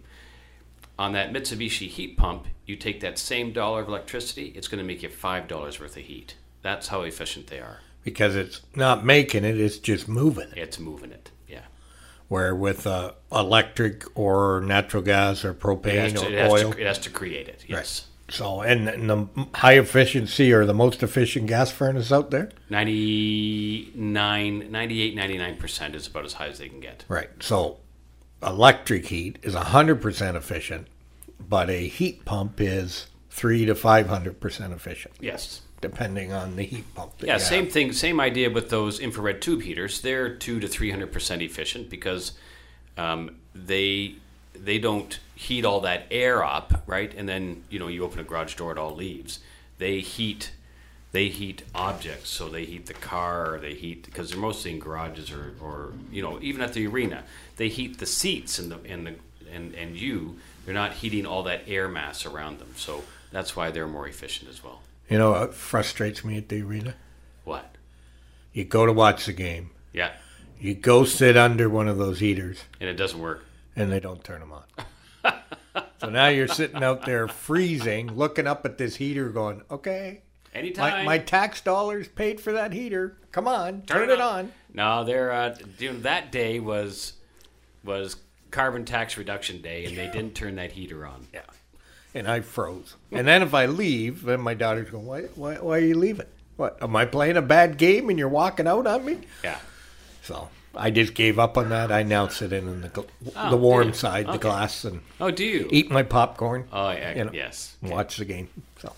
[0.98, 4.86] On that Mitsubishi heat pump, you take that same dollar of electricity, it's going to
[4.86, 6.36] make you $5 worth of heat.
[6.62, 7.80] That's how efficient they are.
[8.04, 10.58] Because it's not making it; it's just moving it.
[10.58, 11.64] It's moving it, yeah.
[12.28, 16.74] Where with uh, electric or natural gas or It propane to, or it, oil.
[16.74, 18.08] to, it has to create it, yes.
[18.32, 22.50] So, and, and the high efficiency or the most efficient gas furnace out there.
[22.70, 27.06] 99, 98, 99% is about as high as they can get.
[27.08, 27.30] Right.
[27.40, 27.80] So,
[28.42, 30.88] electric heat is 100% efficient,
[31.40, 35.62] but a heat pump is 3 to 500% efficient, Yes.
[35.82, 37.18] depending on the heat pump.
[37.20, 37.74] that Yeah, same have.
[37.74, 40.02] thing, same idea with those infrared tube heaters.
[40.02, 42.34] They're two to three hundred percent efficient because
[42.98, 44.16] um, they
[44.54, 47.14] they don't heat all that air up, right?
[47.16, 49.40] And then you know you open a garage door, it all leaves.
[49.78, 50.52] They heat
[51.12, 55.32] they heat objects, so they heat the car, they heat because they're mostly in garages
[55.32, 57.24] or, or you know even at the arena.
[57.56, 59.16] They heat the seats and the and the
[59.52, 60.36] and, and you.
[60.66, 64.50] They're not heating all that air mass around them, so that's why they're more efficient
[64.52, 64.82] as well.
[65.10, 66.94] You know what frustrates me at the arena?
[67.46, 67.76] What?
[68.54, 70.12] You go to watch the game, Yeah,
[70.60, 73.46] you go sit under one of those heaters, and it doesn't work.
[73.76, 74.64] and they don't turn them on.
[76.00, 80.22] so now you're sitting out there freezing, looking up at this heater, going, "Okay,
[80.54, 81.06] Anytime.
[81.06, 83.18] my tax dollars paid for that heater.
[83.32, 87.14] Come on, turn, it on." No, they're uh, doing that day was
[87.84, 88.16] was
[88.52, 91.28] carbon tax reduction day, and they didn't turn that heater on.
[91.34, 91.42] Yeah.
[92.14, 92.96] And I froze.
[93.12, 96.26] And then if I leave, then my daughter's going, why, why, why are you leaving?
[96.56, 99.20] What, am I playing a bad game and you're walking out on me?
[99.44, 99.60] Yeah.
[100.24, 101.92] So I just gave up on that.
[101.92, 103.94] I now sit in, in the, gl- Oh, the warm you?
[103.94, 105.68] side, the glass, and Oh, do you?
[105.72, 106.66] eat my popcorn.
[106.72, 107.16] Oh, yeah.
[107.18, 107.76] you know, yes.
[107.82, 108.48] and watch the game.
[108.80, 108.94] So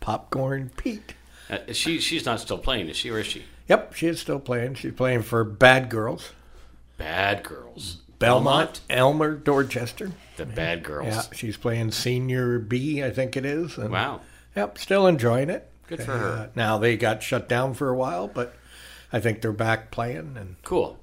[0.00, 1.14] popcorn Pete.
[1.50, 3.44] Uh, she she's not still playing, is she, or is she?
[3.68, 4.74] Yep, she is still playing.
[4.74, 6.30] She's playing for Bad Girls.
[6.96, 7.98] Bad girls.
[8.18, 10.12] Belmont, Aylmer Dorchester.
[10.36, 11.08] The bad girls.
[11.08, 13.78] Yeah, she's playing senior B, I think it is.
[13.78, 14.20] And, Wow.
[14.54, 15.68] Yep, still enjoying it.
[15.88, 16.50] Good for Uh, her.
[16.54, 18.54] now they got shut down for a while, but
[19.12, 20.98] I think they're back playing, and Cool.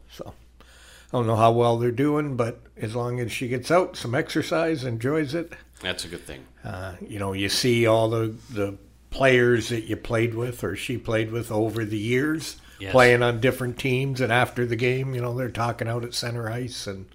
[1.13, 4.13] I don't know how well they're doing, but as long as she gets out, some
[4.13, 6.45] exercise, enjoys it, That's a good thing.
[6.63, 8.77] uh, you know, you see all the the
[9.09, 12.91] players that you played with or she played with over the years Yes.
[12.91, 16.47] playing on different teams, and after the game, you know, they're talking out at center
[16.51, 17.07] ice, and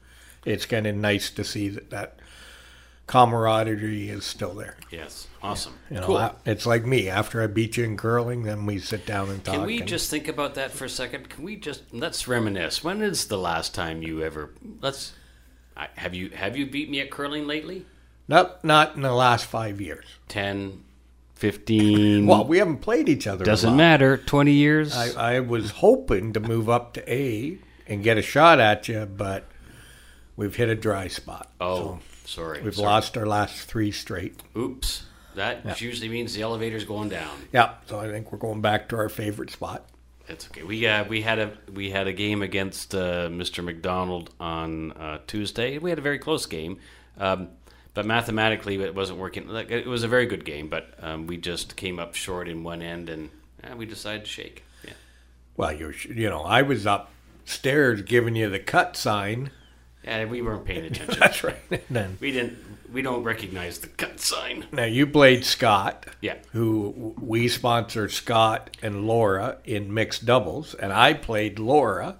[0.44, 2.16] it's kind of nice to see that that
[3.12, 4.74] camaraderie is still there.
[4.90, 5.26] Yes.
[5.42, 5.74] Awesome.
[5.90, 6.16] You know, cool.
[6.16, 7.10] I- it's like me.
[7.10, 9.56] After I beat you in curling, then we sit down and talk.
[9.56, 11.28] Can we and- just think about that for a second?
[11.28, 12.82] Can we just let's reminisce?
[12.82, 15.12] When is the last time you ever let's
[15.76, 17.84] I, have you have you beat me at curling lately?
[18.28, 20.06] Nope, not in the last five years.
[20.28, 20.82] 10
[21.34, 23.44] 15 Well, we haven't played each other.
[23.44, 23.76] doesn't lot.
[23.76, 24.16] matter.
[24.16, 24.96] 20 years?
[24.96, 29.04] I, I was hoping to move up to A and get a shot at you,
[29.04, 29.44] but
[30.36, 31.50] we've hit a dry spot.
[31.60, 32.62] oh, sorry.
[32.62, 32.86] We've sorry.
[32.86, 34.40] lost our last three straight.
[34.56, 35.04] Oops.
[35.34, 37.36] That usually means the elevator's going down.
[37.52, 39.88] Yeah, so I think we're going back to our favorite spot.
[40.28, 40.62] It's okay.
[40.62, 43.64] We uh, we had a we had a game against uh, Mr.
[43.64, 45.78] McDonald on uh, Tuesday.
[45.78, 46.78] We had a very close game,
[47.18, 47.48] um,
[47.94, 49.48] but mathematically it wasn't working.
[49.48, 52.62] Like, it was a very good game, but um, we just came up short in
[52.62, 53.30] one end, and
[53.64, 54.64] uh, we decided to shake.
[54.84, 54.92] Yeah.
[55.56, 59.50] Well, you you know, I was upstairs giving you the cut sign.
[60.04, 61.18] Yeah, we weren't paying attention.
[61.20, 61.56] That's right.
[61.90, 62.58] Then we didn't.
[62.92, 64.66] We don't recognize the cut sign.
[64.70, 66.06] now you played Scott.
[66.20, 66.34] Yeah.
[66.52, 72.16] who we sponsor Scott and Laura in mixed doubles, and I played Laura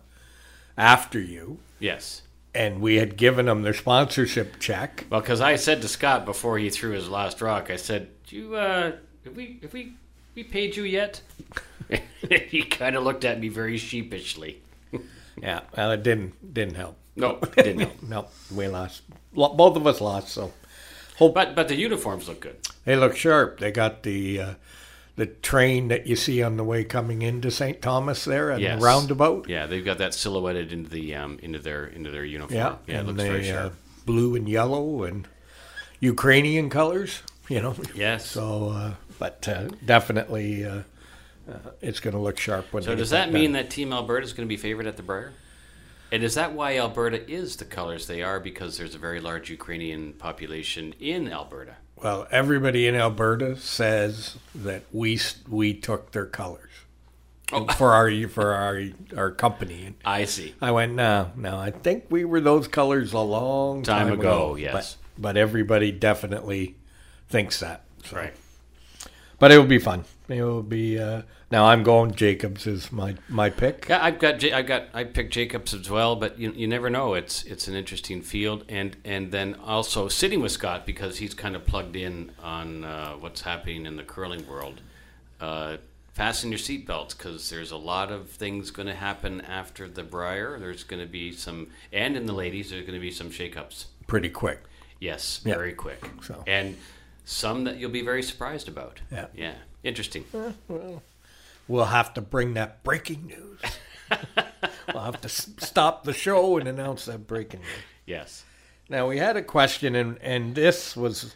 [0.78, 2.22] after you, Yes.
[2.54, 5.04] and we had given them their sponsorship check.
[5.10, 8.36] Well, because I said to Scott before he threw his last rock, I said, "Do
[8.36, 8.92] you uh,
[9.24, 9.92] have we have we
[10.34, 11.20] we paid you yet?"
[12.50, 14.62] he kind of looked at me very sheepishly.
[15.40, 16.96] Yeah, well, it didn't didn't help.
[17.16, 18.02] No, didn't help.
[18.02, 19.02] No, we lost.
[19.34, 20.28] Both of us lost.
[20.28, 20.52] So
[21.18, 22.56] But but the uniforms look good.
[22.84, 23.60] they look sharp.
[23.60, 24.54] They got the uh,
[25.16, 27.82] the train that you see on the way coming into St.
[27.82, 28.78] Thomas there and Yes.
[28.78, 29.48] the roundabout.
[29.48, 32.56] Yeah, they've got that silhouetted into the um into their into their uniform.
[32.56, 33.70] Yeah, yeah, it and looks they, very uh,
[34.06, 35.28] blue and yellow and
[36.00, 37.22] Ukrainian colors.
[37.48, 37.74] You know.
[37.94, 38.24] Yes.
[38.26, 40.82] So, uh, but uh, definitely, uh,
[41.50, 42.82] uh, it's going to look sharp when.
[42.82, 43.64] So does that mean done.
[43.64, 45.32] that Team Alberta is going to be favored at the Brier?
[46.12, 48.38] And is that why Alberta is the colors they are?
[48.38, 51.76] Because there's a very large Ukrainian population in Alberta.
[51.96, 56.68] Well, everybody in Alberta says that we we took their colors
[57.54, 57.66] Oh.
[57.66, 58.82] for our for our
[59.16, 59.94] our company.
[60.04, 60.54] I see.
[60.60, 61.58] I went, no, no.
[61.58, 64.96] I think we were those colors a long Time time, ago, yes.
[65.16, 66.76] But, but everybody definitely
[67.28, 67.84] thinks that.
[68.04, 68.16] So.
[68.16, 68.34] Right.
[69.38, 70.04] But it will be fun.
[70.28, 70.98] It will be.
[70.98, 71.22] Uh,
[71.52, 72.14] now I'm going.
[72.16, 73.86] Jacobs is my my pick.
[73.88, 76.90] Yeah, I've got J- I got I picked Jacobs as well, but you you never
[76.90, 77.14] know.
[77.14, 81.54] It's it's an interesting field, and and then also sitting with Scott because he's kind
[81.54, 84.80] of plugged in on uh, what's happening in the curling world.
[85.40, 85.76] Uh,
[86.14, 90.58] fasten your seatbelts because there's a lot of things going to happen after the Brier.
[90.58, 93.86] There's going to be some, and in the ladies, there's going to be some shakeups.
[94.06, 94.60] Pretty quick.
[95.00, 95.54] Yes, Yeah.
[95.54, 96.44] very quick, So.
[96.46, 96.76] and
[97.24, 99.00] some that you'll be very surprised about.
[99.10, 99.26] Yeah.
[99.34, 100.24] yeah, interesting.
[100.68, 101.02] We'll
[101.84, 103.60] have to bring that breaking news.
[104.94, 107.68] we'll have to stop the show and announce that breaking news.
[108.06, 108.44] Yes.
[108.88, 111.34] Now we had a question, and and this was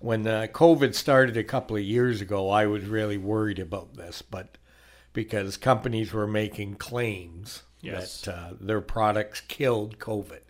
[0.00, 2.48] when uh, COVID started a couple of years ago.
[2.50, 4.56] I was really worried about this, but
[5.12, 8.22] because companies were making claims Yes.
[8.22, 10.40] that uh, their products killed COVID,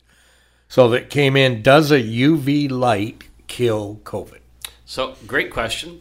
[0.68, 4.40] so that came in: Does a UV light kill COVID?
[4.84, 6.00] So, great question.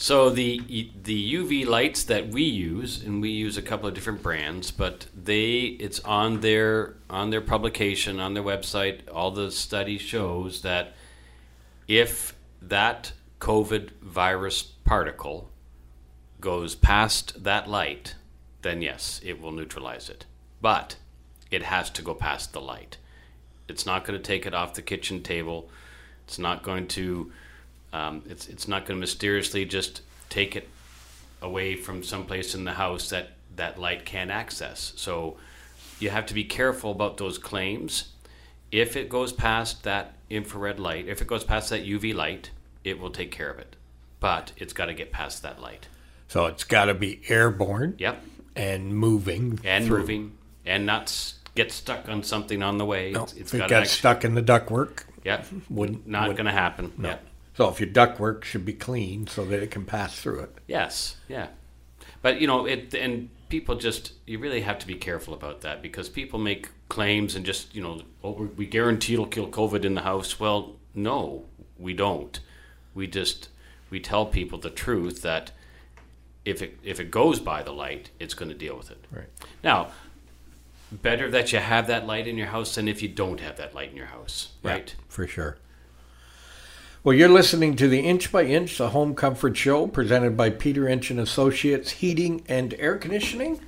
[0.00, 4.22] So the the UV lights that we use, and we use a couple of different
[4.22, 9.00] brands, but they it's on their on their publication on their website.
[9.12, 10.94] All the study shows that
[11.88, 15.50] if that COVID virus particle
[16.40, 18.14] goes past that light,
[18.62, 20.26] then yes, it will neutralize it.
[20.62, 20.94] But
[21.50, 22.98] it has to go past the light.
[23.66, 25.68] It's not going to take it off the kitchen table.
[26.24, 27.32] It's not going to.
[27.92, 30.68] Um, it's it's not going to mysteriously just take it
[31.40, 34.92] away from someplace in the house that that light can't access.
[34.96, 35.36] So
[35.98, 38.08] you have to be careful about those claims.
[38.70, 42.50] If it goes past that infrared light, if it goes past that UV light,
[42.84, 43.74] it will take care of it.
[44.20, 45.88] But it's got to get past that light.
[46.28, 48.22] So it's got to be airborne Yep.
[48.54, 50.00] and moving And through.
[50.00, 53.12] moving and not get stuck on something on the way.
[53.12, 55.46] No, it's it's if it got stuck in the ductwork, Yep.
[55.70, 56.92] wouldn't- not going to happen.
[57.02, 57.26] Yep.
[57.58, 60.54] So if your ductwork should be clean so that it can pass through it.
[60.68, 61.48] Yes, yeah,
[62.22, 65.82] but you know it, and people just you really have to be careful about that
[65.82, 69.84] because people make claims and just you know oh, we- we guarantee it'll kill COVID
[69.84, 70.38] in the house.
[70.38, 71.44] Well, no,
[71.78, 72.38] we don't.
[72.94, 73.48] We just
[73.90, 75.50] we tell people the truth that
[76.44, 79.04] if it if it goes by the light, it's going to deal with it.
[79.10, 79.28] Right.
[79.64, 79.90] Now,
[80.92, 83.74] better that you have that light in your house than if you don't have that
[83.74, 84.94] light in your house, right?
[85.08, 85.58] For sure.
[87.04, 90.88] Well, you're listening to the Inch by Inch, the Home Comfort Show, presented by Peter
[90.88, 93.60] Inch and Associates Heating and Air Conditioning.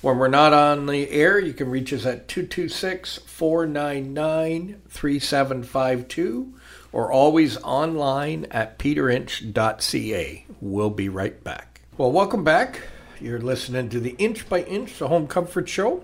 [0.00, 6.54] When we're not on the air, you can reach us at 226 499 3752
[6.90, 10.46] or always online at peterinch.ca.
[10.62, 11.82] We'll be right back.
[11.98, 12.80] Well, welcome back.
[13.20, 16.02] You're listening to the Inch by Inch, the Home Comfort Show,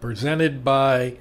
[0.00, 1.18] presented by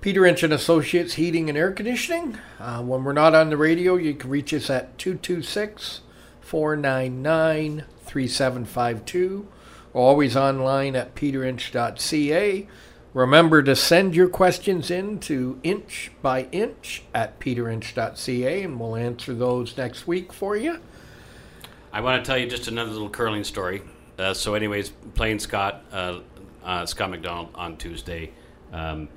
[0.00, 2.38] Peter Inch and Associates Heating and Air Conditioning.
[2.60, 6.02] Uh, when we're not on the radio, you can reach us at 226
[6.40, 9.48] 499 3752
[9.92, 12.68] or always online at peterinch.ca.
[13.12, 19.34] Remember to send your questions in to inch by inch at peterinch.ca and we'll answer
[19.34, 20.78] those next week for you.
[21.92, 23.82] I want to tell you just another little curling story.
[24.16, 26.20] Uh, so, anyways, playing Scott, uh,
[26.62, 28.32] uh, Scott McDonald on Tuesday.
[28.72, 29.08] Um,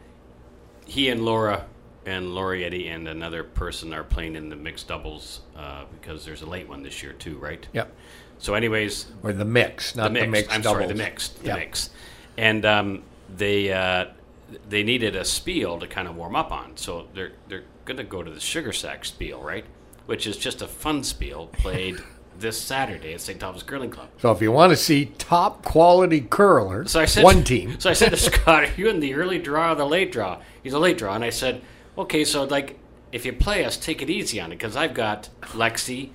[0.92, 1.66] he and Laura
[2.06, 6.46] and Laurie and another person are playing in the mixed doubles uh, because there's a
[6.46, 7.66] late one this year too, right?
[7.72, 7.94] Yep.
[8.40, 10.32] So, anyways, Or the mix, not the the mixed.
[10.32, 10.84] mixed, I'm doubles.
[10.84, 11.40] sorry, the mixed.
[11.42, 11.58] The Yep.
[11.60, 11.92] mixed.
[12.38, 13.04] And um,
[13.38, 14.06] they uh,
[14.68, 18.04] they needed a spiel to kind of warm up on, so they're they're going to
[18.04, 19.64] go to the Sugar Shack spiel, right?
[20.08, 22.00] Which is just a fun spiel played
[22.42, 23.40] this Saturday at St.
[23.40, 24.10] Thomas Curling Club.
[24.20, 27.76] So if you want to see top quality curlers, So I said, one team.
[27.80, 30.42] So I said to Scott, "Are you in the early draw or the late draw?"
[30.64, 31.62] He's a late draw, and I said,
[31.98, 32.78] "Okay, so like
[33.12, 36.10] if you play us, take it easy on it because I've got Lexi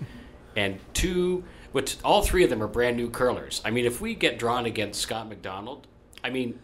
[0.56, 3.60] and two, which all three of them are brand new curlers.
[3.64, 5.86] I mean, if we get drawn against Scott McDonald,
[6.24, 6.58] I mean,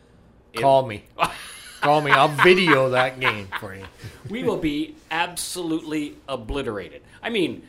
[0.53, 1.05] it- Call me.
[1.83, 2.11] Call me.
[2.13, 3.85] I'll video that game for you.
[4.31, 7.03] we will be absolutely obliterated.
[7.23, 7.67] I mean,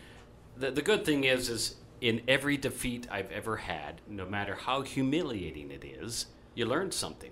[0.56, 4.82] the, the good thing is, is in every defeat I've ever had, no matter how
[4.82, 7.32] humiliating it is, you learn something,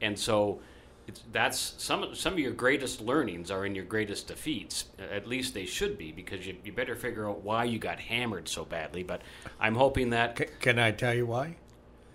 [0.00, 0.60] and so
[1.06, 4.86] it's, that's some of- some of your greatest learnings are in your greatest defeats.
[4.98, 8.48] At least they should be, because you, you better figure out why you got hammered
[8.48, 9.02] so badly.
[9.02, 9.20] But
[9.60, 11.56] I'm hoping that C- can I tell you why?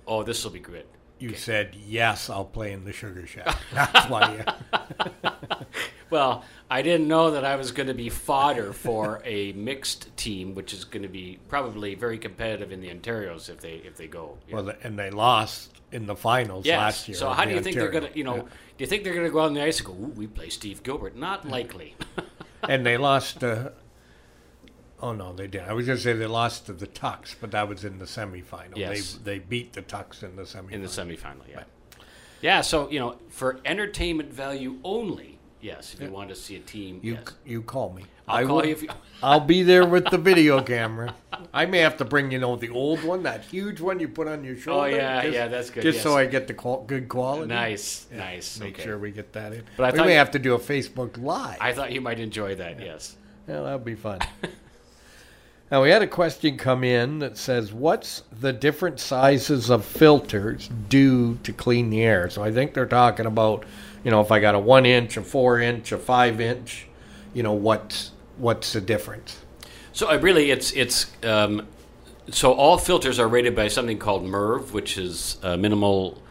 [0.08, 0.86] oh, this will be good.
[1.24, 2.30] You said yes.
[2.30, 3.58] I'll play in the Sugar Shack.
[3.74, 4.44] That's why.
[4.74, 5.30] You,
[6.10, 10.54] Well, I didn't know that I was going to be fodder for a mixed team,
[10.54, 14.06] which is going to be probably very competitive in the Ontario's if they if they
[14.06, 14.38] go.
[14.52, 14.62] know.
[14.62, 16.78] well, and they lost in the finals yes.
[16.78, 17.18] last year.
[17.18, 18.16] So how do you think they're going to?
[18.16, 18.42] You know, Yeah.
[18.42, 20.28] do you think they're going to go out on the ice and go, "Ooh, we
[20.28, 21.16] play Steve Gilbert"?
[21.16, 21.96] Not likely.
[22.70, 23.44] And they lost.
[23.44, 23.70] Uh,
[25.04, 25.70] oh no, they didn't.
[25.70, 28.06] I was going to say they lost to the Tucks, but that was in the
[28.06, 28.76] semifinal.
[28.78, 29.20] Yes.
[29.24, 30.72] They they beat the Tucks in the semifinal.
[30.72, 31.44] in the semifinal.
[31.50, 31.64] Yeah,
[32.42, 32.62] yeah.
[32.62, 35.94] So you know, for entertainment value only, yes.
[35.94, 37.34] If you want to see a team, You yes.
[37.46, 38.06] you call me.
[38.28, 38.90] I'll I call will- you if you.
[39.22, 41.16] I'll be there with the video camera.
[41.54, 44.28] I may have to bring you know the old one, that huge one you put
[44.30, 44.88] on your oh, shoulder.
[44.88, 45.48] Oh yeah, just- yeah.
[45.50, 45.84] That's good.
[45.84, 46.04] Just yes.
[46.04, 47.48] so I get the qual- good quality.
[47.48, 48.58] nice, nice.
[48.58, 48.84] Make okay.
[48.84, 49.64] sure we get that in.
[49.76, 51.58] But I we may you- have to do a Facebook Live.
[51.60, 52.80] I thought you might enjoy that.
[52.80, 53.18] Yes.
[53.48, 54.20] Yeah, that'd be fun.
[55.74, 60.70] now we had a question come in that says, "What's the different sizes of filters
[60.88, 63.66] do to clean the air?" So I think they're talking about,
[64.04, 66.86] you know, if I got a one inch, a four inch, a five inch,
[67.34, 69.40] you know, what's what's the difference?
[69.94, 71.68] So I really, it's it's um,
[72.30, 76.22] so all filters are rated by something called MERV, which is uh, minimal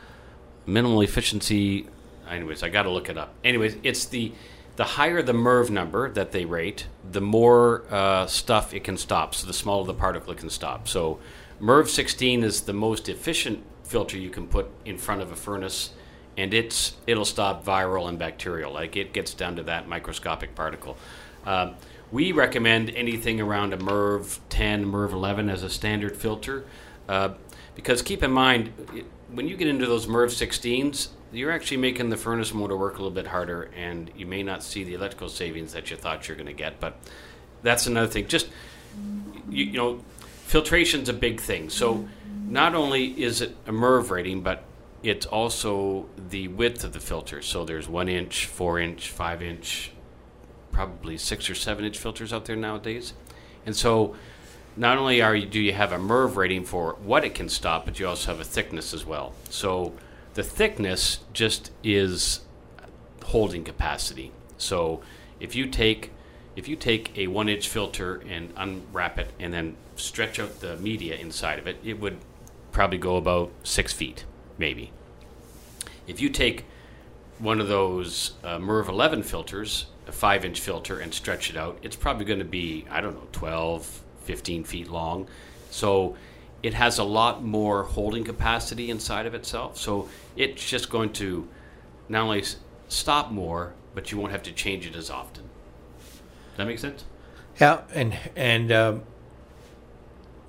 [0.66, 1.88] minimal efficiency.
[2.30, 3.34] Anyways, I got to look it up.
[3.42, 4.30] Anyways, it's the
[4.76, 9.34] the higher the MERV number that they rate, the more uh, stuff it can stop.
[9.34, 10.88] So the smaller the particle it can stop.
[10.88, 11.18] So
[11.60, 15.90] MERV 16 is the most efficient filter you can put in front of a furnace,
[16.36, 18.72] and it's it'll stop viral and bacterial.
[18.72, 20.96] Like it gets down to that microscopic particle.
[21.44, 21.74] Um,
[22.10, 26.64] we recommend anything around a MERV 10, MERV 11 as a standard filter,
[27.08, 27.30] uh,
[27.74, 28.72] because keep in mind
[29.30, 32.96] when you get into those MERV 16s, you're actually making the furnace motor work a
[32.96, 36.36] little bit harder, and you may not see the electrical savings that you thought you're
[36.36, 36.78] going to get.
[36.78, 36.96] But
[37.62, 38.26] that's another thing.
[38.28, 38.48] Just
[39.50, 40.04] you, you know,
[40.46, 41.70] filtration's a big thing.
[41.70, 42.08] So
[42.46, 44.64] not only is it a MERV rating, but
[45.02, 47.42] it's also the width of the filter.
[47.42, 49.92] So there's one inch, four inch, five inch,
[50.70, 53.14] probably six or seven inch filters out there nowadays.
[53.66, 54.14] And so
[54.76, 57.84] not only are you, do you have a MERV rating for what it can stop,
[57.84, 59.34] but you also have a thickness as well.
[59.50, 59.92] So
[60.34, 62.40] the thickness just is
[63.24, 64.32] holding capacity.
[64.58, 65.02] So
[65.40, 66.10] if you take
[66.54, 70.76] if you take a one inch filter and unwrap it and then stretch out the
[70.76, 72.18] media inside of it, it would
[72.72, 74.24] probably go about six feet,
[74.58, 74.92] maybe.
[76.06, 76.66] If you take
[77.38, 81.78] one of those uh, MERV 11 filters, a five inch filter, and stretch it out,
[81.82, 85.28] it's probably going to be, I don't know, 12, 15 feet long.
[85.70, 86.16] So
[86.62, 89.76] it has a lot more holding capacity inside of itself.
[89.78, 91.48] So it's just going to
[92.08, 92.44] not only
[92.88, 95.44] stop more, but you won't have to change it as often.
[95.98, 97.04] Does that make sense?
[97.60, 99.02] Yeah, and and um,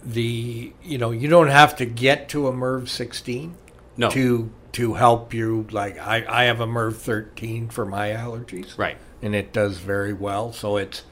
[0.04, 3.56] the you know you don't have to get to a MERV 16
[3.98, 4.10] No.
[4.10, 5.68] to to help you.
[5.72, 8.98] Like I I have a MERV 13 for my allergies, Right.
[9.22, 10.52] and it does very well.
[10.54, 11.04] So it's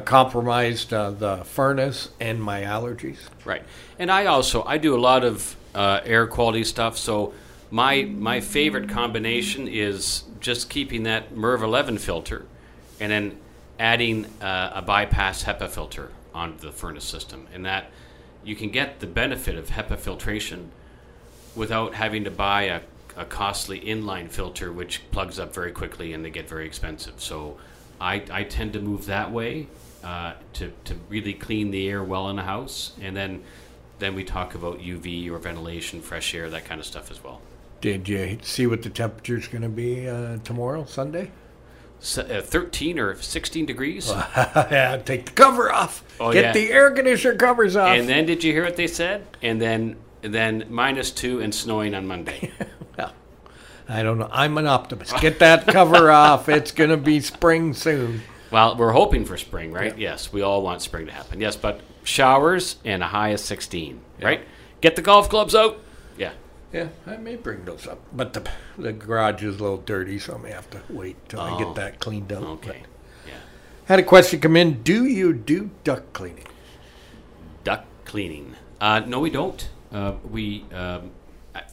[0.00, 3.18] compromised uh, the furnace and my allergies.
[3.44, 3.62] Right,
[3.98, 6.98] and I also I do a lot of uh, air quality stuff.
[6.98, 7.32] So
[7.70, 12.46] my my favorite combination is just keeping that MERV 11 filter,
[13.00, 13.38] and then
[13.78, 17.90] adding uh, a bypass HEPA filter onto the furnace system, and that
[18.44, 20.70] you can get the benefit of HEPA filtration
[21.56, 22.80] without having to buy a,
[23.16, 27.14] a costly inline filter, which plugs up very quickly and they get very expensive.
[27.20, 27.56] So
[28.00, 29.66] I, I tend to move that way
[30.06, 32.92] uh, to, to really clean the air well in a house.
[33.00, 33.42] And then,
[33.98, 37.40] then we talk about UV or ventilation, fresh air, that kind of stuff as well.
[37.80, 41.32] Did you see what the temperature is going to be uh, tomorrow, Sunday?
[41.98, 44.08] So, uh, 13 or 16 degrees.
[44.36, 46.04] yeah, take the cover off.
[46.20, 46.52] Oh, Get yeah.
[46.52, 47.98] the air conditioner covers off.
[47.98, 49.26] and then did you hear what they said?
[49.42, 52.52] And then then minus two and snowing on Monday.
[52.96, 53.12] Well,
[53.88, 54.28] I don't know.
[54.32, 55.20] I'm an optimist.
[55.20, 56.48] Get that cover off.
[56.48, 58.22] It's going to be spring soon.
[58.50, 59.96] Well, we're hoping for spring, right?
[59.98, 61.40] Yes, we all want spring to happen.
[61.40, 64.42] Yes, but showers and a high of 16, right?
[64.80, 65.78] Get the golf clubs out.
[66.16, 66.32] Yeah.
[66.72, 70.34] Yeah, I may bring those up, but the the garage is a little dirty, so
[70.34, 71.58] I may have to wait till I Oh.
[71.58, 72.42] get that cleaned up.
[72.42, 72.82] Okay.
[73.26, 73.34] Yeah.
[73.86, 74.82] Had a question come in.
[74.82, 76.46] Do you do duct cleaning?
[77.64, 78.56] Duct cleaning.
[78.80, 79.68] Uh, no, we don't.
[79.92, 81.10] Uh, we, um, I-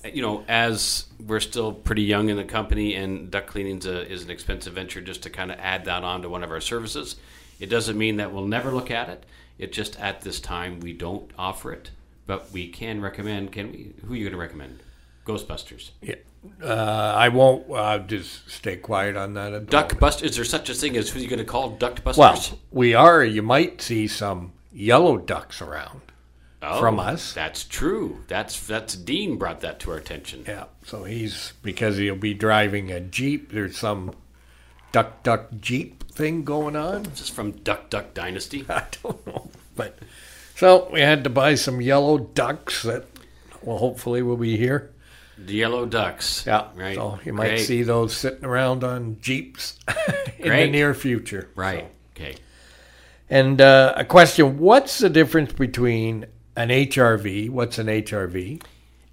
[0.03, 4.29] you know, as we're still pretty young in the company, and duct cleaning is, an
[4.29, 7.15] expensive venture, just to kind of add that on to one of our services.
[7.59, 9.25] It doesn't mean that we'll never look at it.
[9.57, 11.91] It just at this time we don't offer it,
[12.25, 13.51] but we can recommend.
[13.51, 13.93] Can we?
[14.05, 14.81] Who are you going to recommend?
[15.25, 15.91] Ghostbusters.
[16.01, 16.15] Yeah.
[16.61, 17.71] Uh, I won't.
[17.71, 19.67] Uh, just stay quiet on that.
[19.67, 20.23] Duck bust.
[20.23, 22.17] Is there such a thing as who you going to call duck busters?
[22.17, 23.23] Well, we are.
[23.23, 26.01] You might see some yellow ducks around.
[26.63, 27.33] Oh, from us.
[27.33, 28.23] That's true.
[28.27, 30.45] That's that's Dean brought that to our attention.
[30.47, 30.65] Yeah.
[30.85, 33.51] So he's because he'll be driving a jeep.
[33.51, 34.13] There's some
[34.91, 37.03] duck duck jeep thing going on.
[37.03, 38.65] This is from Duck Duck Dynasty.
[38.69, 39.97] I don't know, but
[40.55, 43.05] so we had to buy some yellow ducks that
[43.61, 44.89] well hopefully will be here.
[45.37, 46.45] The yellow ducks.
[46.45, 46.95] Yeah, Right.
[46.95, 47.65] So you might Great.
[47.65, 49.79] see those sitting around on jeeps
[50.37, 51.49] in the near future.
[51.55, 51.79] Right.
[51.79, 52.35] So- Okay.
[53.29, 57.49] And uh, a question: What's the difference between an HRV?
[57.49, 58.61] What's an HRV?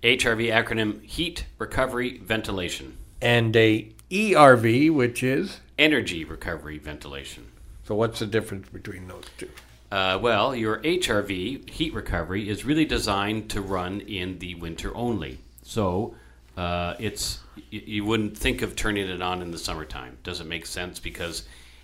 [0.03, 2.97] HRV acronym Heat Recovery Ventilation.
[3.21, 7.51] And a ERV, which is Energy Recovery Ventilation.
[7.85, 7.95] so.
[7.95, 9.49] What's the difference between those two?
[9.91, 15.39] Uh, well, your HRV, heat recovery, is really designed to run in the winter only.
[15.65, 16.15] So
[16.57, 20.17] uh, it's y- you wouldn't think of turning it on in the summertime.
[20.23, 21.43] Doesn't make sense because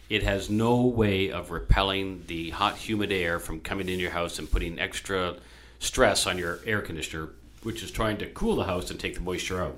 [0.09, 4.39] it has no way of repelling the hot, humid air from coming into your house
[4.39, 5.37] and putting extra
[5.79, 7.31] stress on your air conditioner,
[7.63, 9.77] which is trying to cool the house and take the moisture out.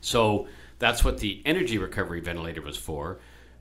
[0.00, 0.48] So
[0.78, 3.18] that's what the energy recovery ventilator was for.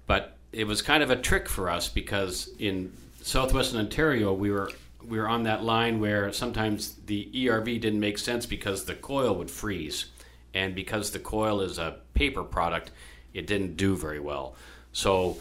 [0.07, 2.91] But it was kind of a trick for us because in
[3.21, 4.71] southwestern Ontario, we were
[5.07, 9.33] we were on that line where sometimes the ERV didn't make sense because the coil
[9.35, 10.05] would freeze,
[10.53, 12.91] and because the coil is a paper product,
[13.33, 14.55] it didn't do very well.
[14.91, 15.37] So.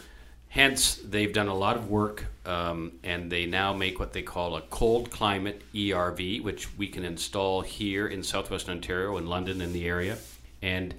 [0.50, 4.56] Hence, they've done a lot of work, um, and they now make what they call
[4.56, 9.72] a cold climate ERV, which we can install here in southwestern Ontario, in London, in
[9.72, 10.18] the area.
[10.60, 10.94] And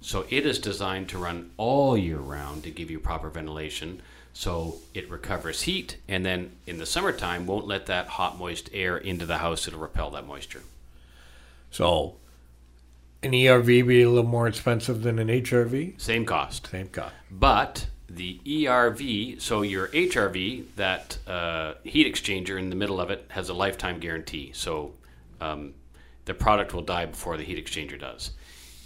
[0.00, 4.00] so it is designed to run all year round to give you proper ventilation.
[4.34, 8.96] So it recovers heat, and then in the summertime, won't let that hot, moist air
[8.96, 9.66] into the house.
[9.66, 10.62] It'll repel that moisture.
[11.72, 12.14] So
[13.20, 16.00] an ERV be a little more expensive than an HRV.
[16.00, 16.68] Same cost.
[16.68, 17.14] Same cost.
[17.32, 23.26] But the ERV, so your HRV, that uh, heat exchanger in the middle of it,
[23.30, 24.50] has a lifetime guarantee.
[24.54, 24.92] So
[25.40, 25.74] um,
[26.24, 28.32] the product will die before the heat exchanger does.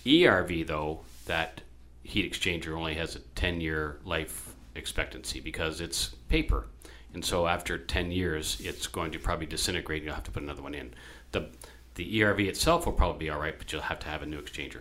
[0.05, 1.61] ERV, though, that
[2.03, 6.69] heat exchanger only has a 10 year life expectancy because it's paper.
[7.15, 10.43] And so after 10 years, it's going to probably disintegrate and you'll have to put
[10.43, 10.95] another one in.
[11.33, 11.49] The,
[11.95, 14.41] the ERV itself will probably be all right, but you'll have to have a new
[14.41, 14.81] exchanger.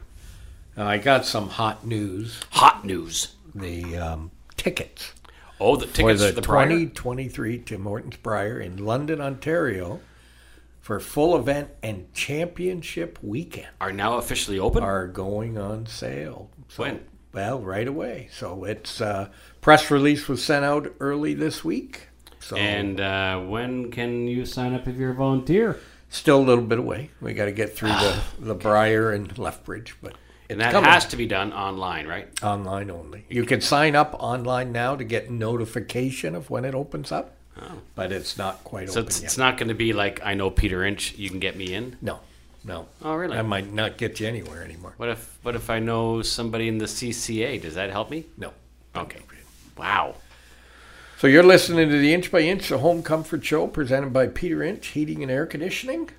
[0.77, 2.41] Now, I got some hot news.
[2.51, 3.35] Hot news.
[3.55, 5.13] The um, tickets
[5.59, 6.67] Oh, the tickets the, for the Brier?
[6.67, 10.01] 2023 Tim Hortons Brier in London, Ontario,
[10.81, 14.83] for full event and championship weekend are now officially open.
[14.83, 16.49] are going on sale.
[16.67, 17.05] So When?
[17.33, 18.29] Well, right away.
[18.31, 19.29] So it's uh,
[19.61, 22.09] press release was sent out early this week.
[22.39, 25.79] So And uh, when can you sign up if you're a volunteer?
[26.09, 27.09] still a little bit away.
[27.19, 30.15] We got to get through the the Brier and Lethbridge, but
[30.49, 32.27] And that has to be done online, right?
[32.43, 33.25] online only.
[33.29, 37.79] You can sign up online now to get notification of when it opens up, Oh.
[37.95, 39.25] but it's not quite So open it's, yet.
[39.25, 41.15] it's not going to be like I know Peter Inch.
[41.17, 41.95] You can get me in.
[42.01, 42.19] no,
[42.63, 42.87] no.
[43.01, 43.37] Oh, really?
[43.37, 44.93] I might not get you anywhere anymore.
[44.97, 47.61] What if what if I know somebody in the CCA?
[47.61, 48.25] Does that help me?
[48.37, 48.51] No.
[48.95, 49.19] Okay.
[49.77, 50.15] Wow.
[51.17, 54.61] So you're listening to the Inch by Inch, the Home Comfort Show, presented by Peter
[54.61, 56.09] Inch Heating and Air Conditioning.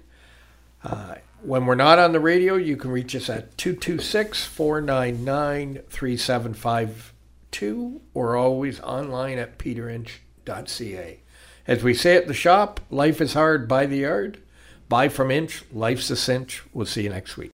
[0.82, 8.00] Uh, when we're not on the radio, you can reach us at 226 499 3752
[8.14, 11.20] or always online at peterinch.ca.
[11.66, 14.40] As we say at the shop, life is hard by the yard.
[14.88, 16.62] Buy from Inch, life's a cinch.
[16.72, 17.52] We'll see you next week.